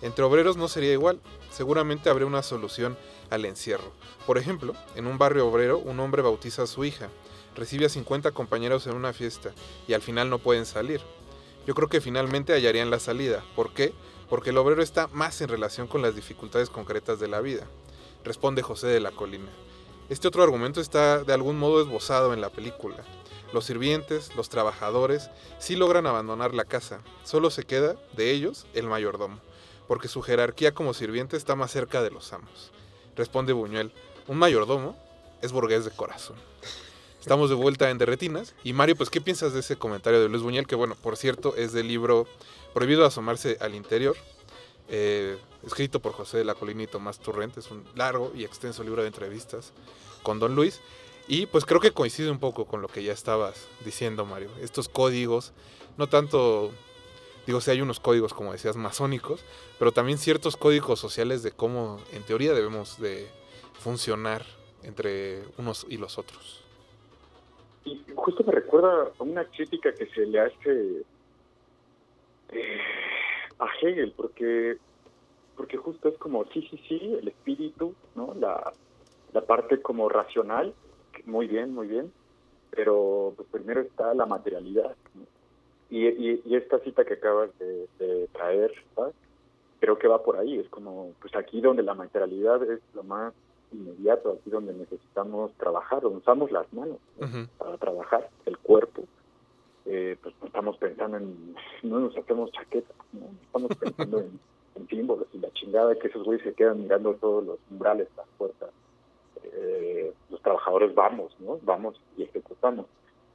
[0.00, 1.20] Entre obreros no sería igual.
[1.50, 2.96] Seguramente habría una solución
[3.28, 3.92] al encierro.
[4.26, 7.10] Por ejemplo, en un barrio obrero, un hombre bautiza a su hija,
[7.54, 9.52] recibe a 50 compañeros en una fiesta
[9.86, 11.02] y al final no pueden salir.
[11.66, 13.44] Yo creo que finalmente hallarían la salida.
[13.54, 13.92] ¿Por qué?
[14.30, 17.66] Porque el obrero está más en relación con las dificultades concretas de la vida.
[18.24, 19.50] Responde José de la Colina.
[20.08, 22.96] Este otro argumento está de algún modo esbozado en la película.
[23.52, 25.28] Los sirvientes, los trabajadores,
[25.58, 29.38] sí logran abandonar la casa, solo se queda, de ellos, el mayordomo,
[29.86, 32.72] porque su jerarquía como sirviente está más cerca de los amos.
[33.16, 33.92] Responde Buñuel,
[34.28, 34.96] un mayordomo
[35.42, 36.36] es burgués de corazón.
[37.20, 38.54] Estamos de vuelta en Derretinas.
[38.64, 40.66] Y Mario, pues, ¿qué piensas de ese comentario de Luis Buñuel?
[40.66, 42.26] Que, bueno, por cierto, es del libro
[42.72, 44.16] Prohibido asomarse al interior,
[44.88, 45.36] eh,
[45.66, 47.56] escrito por José de la Colina y Tomás Turrent.
[47.58, 49.72] Es un largo y extenso libro de entrevistas
[50.22, 50.80] con Don Luis.
[51.26, 54.50] Y pues creo que coincide un poco con lo que ya estabas diciendo, Mario.
[54.62, 55.52] Estos códigos,
[55.98, 56.70] no tanto,
[57.46, 59.44] digo, si hay unos códigos, como decías, masónicos,
[59.78, 63.28] pero también ciertos códigos sociales de cómo, en teoría, debemos de
[63.74, 64.42] funcionar
[64.82, 66.64] entre unos y los otros.
[67.84, 71.02] Y justo me recuerda a una crítica que se le hace
[72.52, 72.80] eh,
[73.58, 74.78] a Hegel, porque
[75.56, 78.32] porque justo es como, sí, sí, sí, el espíritu, ¿no?
[78.34, 78.72] La,
[79.32, 80.72] la parte como racional,
[81.26, 82.12] muy bien, muy bien,
[82.70, 84.94] pero pues primero está la materialidad.
[85.14, 85.22] ¿no?
[85.90, 89.14] Y, y, y, esta cita que acabas de, de traer, ¿sabes?
[89.80, 93.32] creo que va por ahí, es como, pues aquí donde la materialidad es lo más
[93.72, 97.26] inmediato, aquí donde necesitamos trabajar, donde usamos las manos ¿no?
[97.26, 97.48] uh -huh.
[97.58, 99.04] para trabajar, el cuerpo.
[99.90, 103.26] Eh, pues estamos pensando en, no nos hacemos chaquetas, ¿no?
[103.42, 104.38] estamos pensando en,
[104.76, 108.26] en, símbolos y la chingada que esos güeyes se quedan mirando todos los umbrales, las
[108.36, 108.68] puertas.
[109.44, 111.58] Eh, los trabajadores vamos, ¿no?
[111.62, 112.84] Vamos y ejecutamos.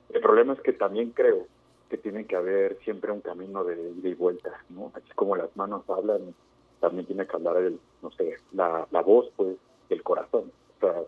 [0.09, 1.47] El problema es que también creo
[1.89, 4.91] que tiene que haber siempre un camino de ida y vuelta, ¿no?
[4.93, 6.35] Así como las manos hablan,
[6.79, 9.57] también tiene que hablar el, no sé, la, la voz, pues,
[9.89, 10.51] el corazón.
[10.77, 11.01] O sea,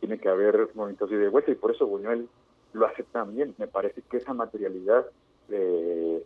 [0.00, 2.26] tiene que haber momentos de ida y vuelta y por eso Buñuel
[2.72, 3.54] lo hace también.
[3.58, 5.06] Me parece que esa materialidad,
[5.50, 6.22] eh,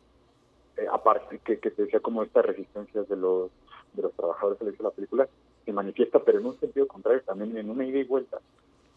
[0.77, 3.51] eh, aparte que, que te decía como estas resistencias de los
[3.93, 5.29] de los trabajadores que le hizo la película,
[5.65, 8.39] se manifiesta, pero en un sentido contrario, también en una ida y vuelta,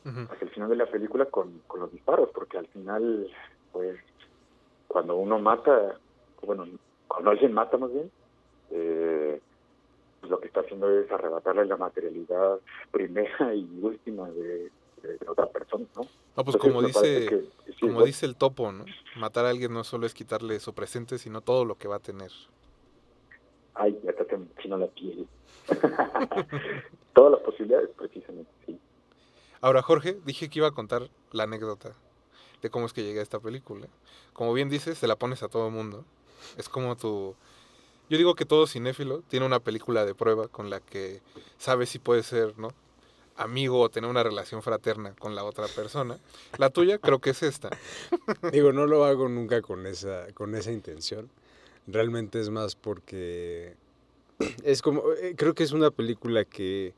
[0.06, 0.32] uh -huh.
[0.32, 3.30] hacia el final de la película con, con los disparos, porque al final,
[3.72, 4.00] pues,
[4.88, 5.98] cuando uno mata,
[6.43, 6.66] bueno,
[7.08, 8.10] cuando alguien mata más bien,
[8.72, 9.39] eh,
[10.20, 12.60] pues lo que está haciendo es arrebatarle la materialidad
[12.91, 14.72] primera y última de,
[15.06, 16.01] de, de otra persona, ¿no?
[16.01, 18.06] No, pues Entonces, como dice, que, sí, como ¿no?
[18.06, 18.86] dice el topo, ¿no?
[19.16, 21.99] Matar a alguien no solo es quitarle su presente, sino todo lo que va a
[21.99, 22.32] tener.
[23.74, 24.26] Ay, ya te
[24.62, 25.28] chino la piel.
[27.14, 28.80] Todas las posibilidades, precisamente, sí.
[29.62, 31.93] Ahora, Jorge, dije que iba a contar la anécdota
[32.62, 33.88] de cómo es que llegué a esta película.
[34.34, 36.03] Como bien dices, se la pones a todo el mundo.
[36.58, 37.36] Es como tu...
[38.10, 41.22] Yo digo que todo cinéfilo tiene una película de prueba con la que
[41.58, 42.70] sabe si puede ser, ¿no?
[43.38, 46.18] Amigo o tener una relación fraterna con la otra persona.
[46.58, 47.70] La tuya creo que es esta.
[48.54, 51.30] Digo, no lo hago nunca con esa, con esa intención.
[51.88, 53.76] Realmente es más porque
[54.64, 55.04] es como,
[55.36, 56.94] creo que es una película que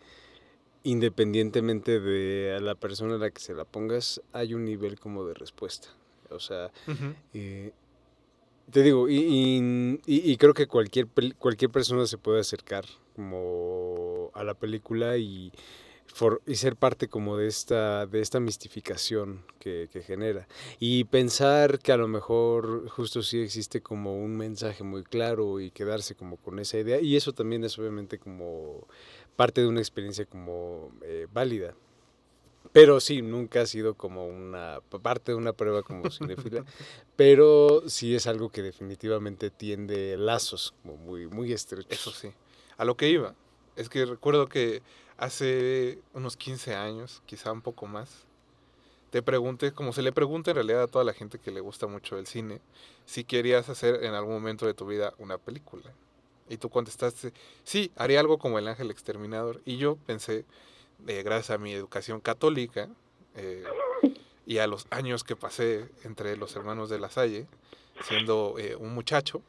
[0.84, 5.26] independientemente de a la persona a la que se la pongas, hay un nivel como
[5.26, 5.90] de respuesta.
[6.30, 7.16] O sea, uh -huh.
[7.34, 7.72] eh,
[8.72, 11.08] te digo, y, y, y, creo que cualquier,
[11.38, 12.86] cualquier persona se puede acercar
[13.16, 15.52] como a la película y,
[16.18, 20.48] for, y ser parte como de esta, de esta mistificación que, que, genera.
[20.80, 25.70] Y pensar que a lo mejor justo sí existe como un mensaje muy claro y
[25.70, 27.00] quedarse como con esa idea.
[27.00, 28.88] Y eso también es obviamente como
[29.36, 31.76] parte de una experiencia como eh, válida.
[32.74, 36.66] Pero sí, nunca ha sido como una parte de una prueba como cinefila,
[37.16, 41.92] pero sí es algo que definitivamente tiende lazos como muy, muy estrechos.
[41.92, 42.30] Eso sí.
[42.78, 43.36] A lo que iba,
[43.76, 44.82] es que recuerdo que
[45.18, 48.26] hace unos 15 años, quizá un poco más,
[49.10, 51.88] te pregunté, como se le pregunta en realidad a toda la gente que le gusta
[51.88, 52.60] mucho el cine,
[53.06, 55.92] si querías hacer en algún momento de tu vida una película.
[56.50, 59.62] Y tú contestaste, sí, haría algo como El Ángel Exterminador.
[59.66, 60.46] Y yo pensé,
[61.08, 62.90] eh, gracias a mi educación católica
[63.36, 63.64] eh,
[64.46, 67.48] y a los años que pasé entre los hermanos de la Salle,
[68.04, 69.42] siendo eh, un muchacho,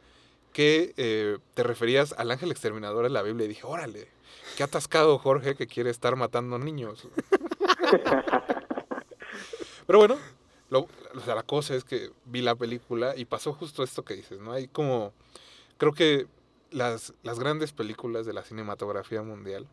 [0.52, 4.08] que te referías al ángel exterminador en la Biblia y dije, órale,
[4.56, 7.06] qué atascado Jorge que quiere estar matando niños.
[9.86, 10.16] Pero bueno,
[10.70, 14.14] lo, o sea, la cosa es que vi la película y pasó justo esto que
[14.14, 14.52] dices, ¿no?
[14.52, 15.12] Hay como,
[15.78, 16.26] creo que
[16.70, 19.66] las, las grandes películas de la cinematografía mundial,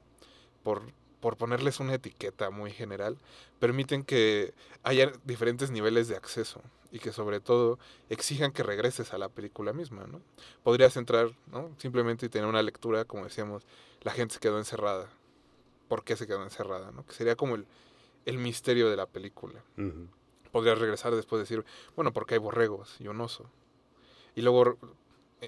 [0.63, 0.83] por
[1.25, 3.17] por ponerles una etiqueta muy general,
[3.57, 4.53] permiten que
[4.83, 7.79] haya diferentes niveles de acceso y que sobre todo
[8.11, 10.21] exijan que regreses a la película misma, ¿no?
[10.61, 11.71] Podrías entrar, ¿no?
[11.79, 13.63] Simplemente y tener una lectura, como decíamos,
[14.05, 15.09] la gente se quedó encerrada.
[15.89, 17.05] ¿Por qué se quedó encerrada, no?
[17.05, 17.65] Que sería como el,
[18.25, 19.63] el misterio de la película.
[19.77, 20.07] Uh -huh.
[20.51, 23.49] Podrías regresar después de decir, bueno, porque hay borregos y un oso.
[24.35, 24.77] Y luego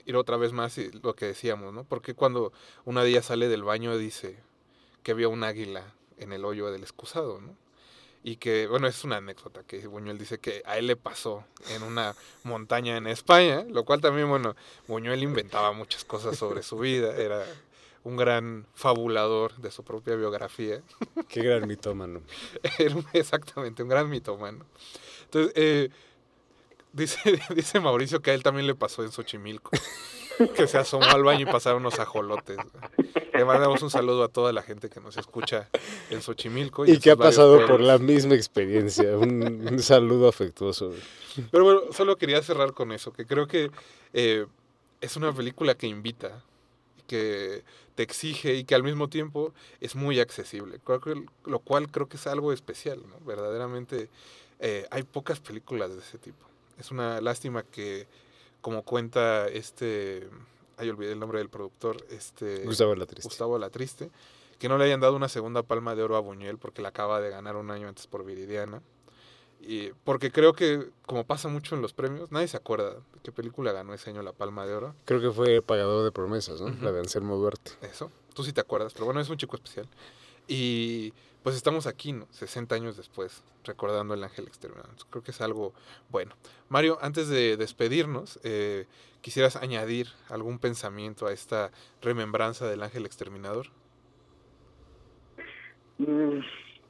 [0.06, 1.84] ir otra vez más y lo que decíamos, ¿no?
[1.84, 2.52] Porque cuando
[2.84, 4.40] una de ellas sale del baño dice,
[5.04, 7.56] que vio un águila en el hoyo del excusado, ¿no?
[8.24, 11.84] Y que, bueno, es una anécdota que Buñuel dice que a él le pasó en
[11.84, 14.56] una montaña en España, lo cual también, bueno,
[14.88, 17.46] Buñuel inventaba muchas cosas sobre su vida, era
[18.08, 20.82] un gran fabulador de su propia biografía.
[21.28, 22.22] Qué gran mitómano.
[23.14, 24.66] Exactamente, un gran mitómano.
[25.26, 25.90] Entonces, eh,
[26.94, 27.20] dice,
[27.56, 29.72] dice Mauricio que a él también le pasó en Xochimilco
[30.56, 32.58] que se asomó al baño y pasaron unos ajolotes.
[33.34, 35.68] Le mandamos un saludo a toda la gente que nos escucha
[36.10, 36.86] en Xochimilco.
[36.86, 39.18] Y, y que ha pasado por la misma experiencia.
[39.18, 40.92] Un, un, saludo afectuoso.
[41.52, 43.72] Pero bueno, solo quería cerrar con eso, que creo que
[44.14, 44.46] eh,
[45.02, 46.44] es una película que invita,
[47.08, 47.64] que
[47.96, 50.80] te exige y que al mismo tiempo es muy accesible,
[51.46, 53.20] lo cual creo que es algo especial, ¿no?
[53.26, 54.10] Verdaderamente
[54.60, 56.46] eh, hay pocas películas de ese tipo.
[56.78, 58.08] Es una lástima que
[58.62, 60.28] como cuenta este
[60.78, 63.28] ahí olvidé el nombre del productor, este Gustavo la Triste.
[63.28, 64.12] Gustavo Latriste,
[64.60, 67.20] que no le hayan dado una segunda palma de oro a Buñuel porque la acaba
[67.20, 68.82] de ganar un año antes por Viridiana.
[69.60, 73.32] Y porque creo que, como pasa mucho en los premios, nadie se acuerda de qué
[73.32, 74.96] película ganó ese año la palma de oro.
[75.06, 76.70] Creo que fue Pagador de Promesas, ¿no?
[76.82, 77.72] La de Anselmo Duarte.
[77.82, 79.88] Eso, tú sí te acuerdas, pero bueno, es un chico especial.
[80.48, 81.12] Y
[81.44, 82.28] pues estamos aquí, ¿no?
[82.32, 84.90] 60 años después, recordando el ángel exterminado.
[85.10, 85.74] Creo que es algo
[86.10, 86.36] bueno.
[86.70, 88.86] Mario, antes de despedirnos, eh,
[89.22, 93.68] ¿quisieras añadir algún pensamiento a esta remembranza del ángel exterminador?
[95.98, 96.40] Mm,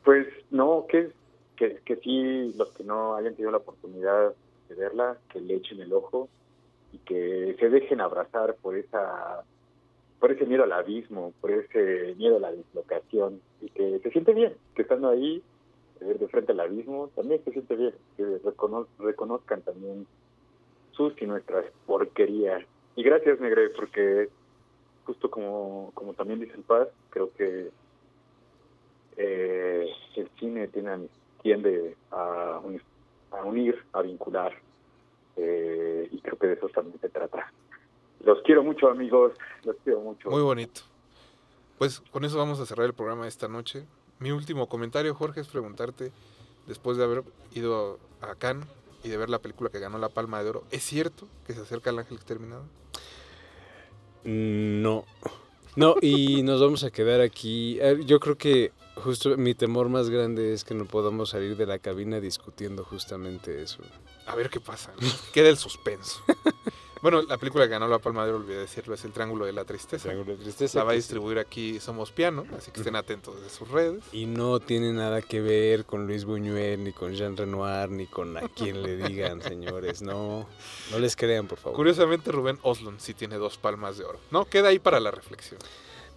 [0.03, 1.11] Pues no, que,
[1.58, 4.34] que, que sí, los que no hayan tenido la oportunidad
[4.70, 6.30] de verla, que le echen el ojo
[6.93, 9.43] y que se dejen abrazar por esa
[10.20, 14.34] por ese miedo al abismo, por ese miedo a la dislocación y que se siente
[14.34, 15.43] bien, que estando ahí
[16.01, 20.08] eh, de frente al abismo también se siente bien, que recono- reconozcan también
[20.93, 22.64] sus y nuestras porquerías.
[22.95, 24.30] Y gracias, Negre, porque
[25.05, 27.70] justo como, como también dice el Paz, creo que
[29.18, 31.08] eh, el cine tiene,
[31.48, 32.82] tiende a, uni-
[33.32, 34.52] a unir, a vincular,
[35.38, 37.54] eh, y creo que de eso también se trata.
[38.26, 39.32] Los quiero mucho, amigos,
[39.64, 40.30] los quiero mucho.
[40.30, 40.82] Muy bonito.
[41.78, 43.86] Pues con eso vamos a cerrar el programa de esta noche.
[44.20, 46.12] Mi último comentario, Jorge, es preguntarte,
[46.68, 47.24] después de haber
[47.54, 48.68] ido a Cannes
[49.06, 51.62] y de ver la película que ganó la Palma de Oro, ¿es cierto que se
[51.62, 52.66] acerca el ángel exterminado?
[54.26, 55.06] No.
[55.78, 57.78] No, y nos vamos a quedar aquí.
[57.80, 58.74] Eh, Yo creo que
[59.04, 63.62] justo mi temor más grande es que no podamos salir de la cabina discutiendo justamente
[63.62, 63.80] eso.
[64.26, 64.91] A ver qué pasa.
[65.00, 65.08] ¿no?
[65.34, 66.22] Queda el suspenso.
[67.02, 69.54] bueno, la película que ganó la Palma de Oro, olvidé decirlo, es El Triángulo de
[69.54, 70.04] la Tristeza.
[70.04, 70.80] Triángulo de tristeza.
[70.80, 74.04] La va a distribuir aquí Somos Piano, así que estén atentos de sus redes.
[74.12, 78.38] Y no tiene nada que ver con Luis Buñuel, ni con Jean Renoir, ni con
[78.38, 80.02] a quien le digan, señores.
[80.02, 80.48] No,
[80.91, 81.76] no les crean, por favor.
[81.76, 84.20] Curiosamente, Rubén Oslund sí tiene dos palmas de oro.
[84.32, 85.60] No, queda ahí para la reflexión.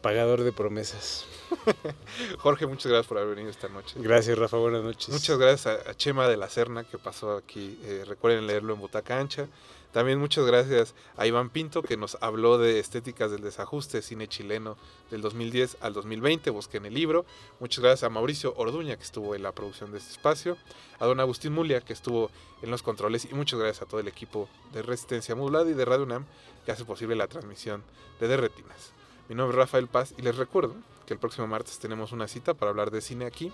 [0.03, 1.27] Pagador de promesas.
[2.39, 3.97] Jorge, muchas gracias por haber venido esta noche.
[3.99, 4.57] Gracias, Rafa.
[4.57, 5.11] Buenas noches.
[5.11, 7.79] Muchas gracias a, Chema de la Serna que pasó aquí.
[7.83, 9.49] eh, recuerden leerlo en Butaca Ancha.
[9.93, 14.77] También muchas gracias a Iván Pinto que nos habló de estéticas del desajuste, cine chileno
[15.11, 16.51] del 2010 al 2020.
[16.51, 17.27] Busquen el libro.
[17.59, 20.57] Muchas gracias a Mauricio Orduña que estuvo en la producción de este espacio.
[21.01, 22.31] A don Agustín Mulia que estuvo
[22.63, 23.27] en los controles.
[23.31, 26.25] Y muchas gracias a todo el equipo de Resistencia Modulada y de Radio UNAM
[26.65, 27.83] que hace posible la transmisión
[28.21, 29.00] de Derretinas.
[29.31, 30.75] Mi nombre es Rafael Paz y les recuerdo
[31.07, 33.53] que el próximo martes tenemos una cita para hablar de cine aquí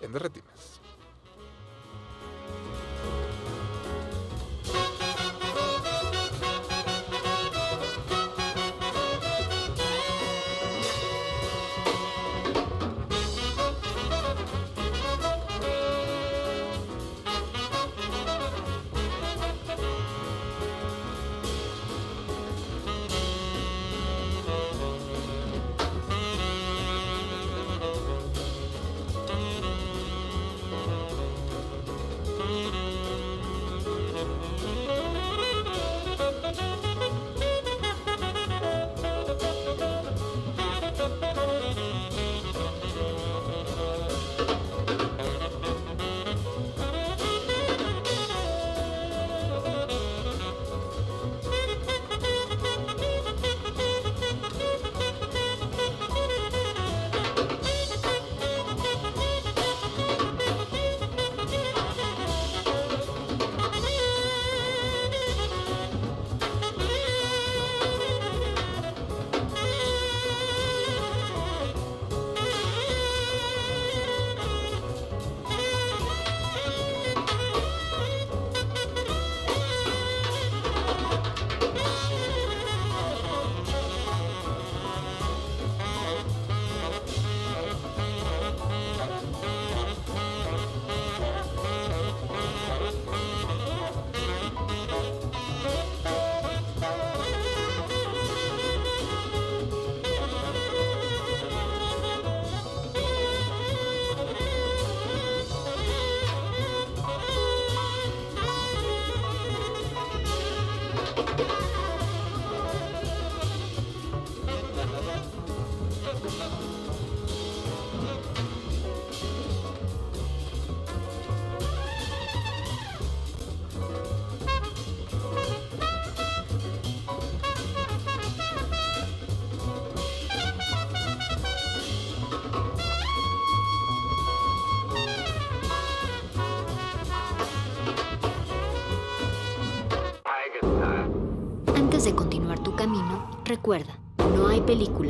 [0.00, 0.77] en Derretinas.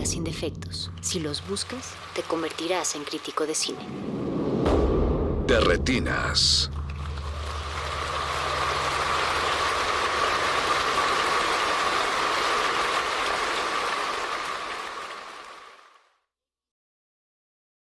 [0.06, 0.90] Sin defectos.
[1.00, 3.78] Si los buscas, te convertirás en crítico de cine.
[5.46, 6.70] De retinas.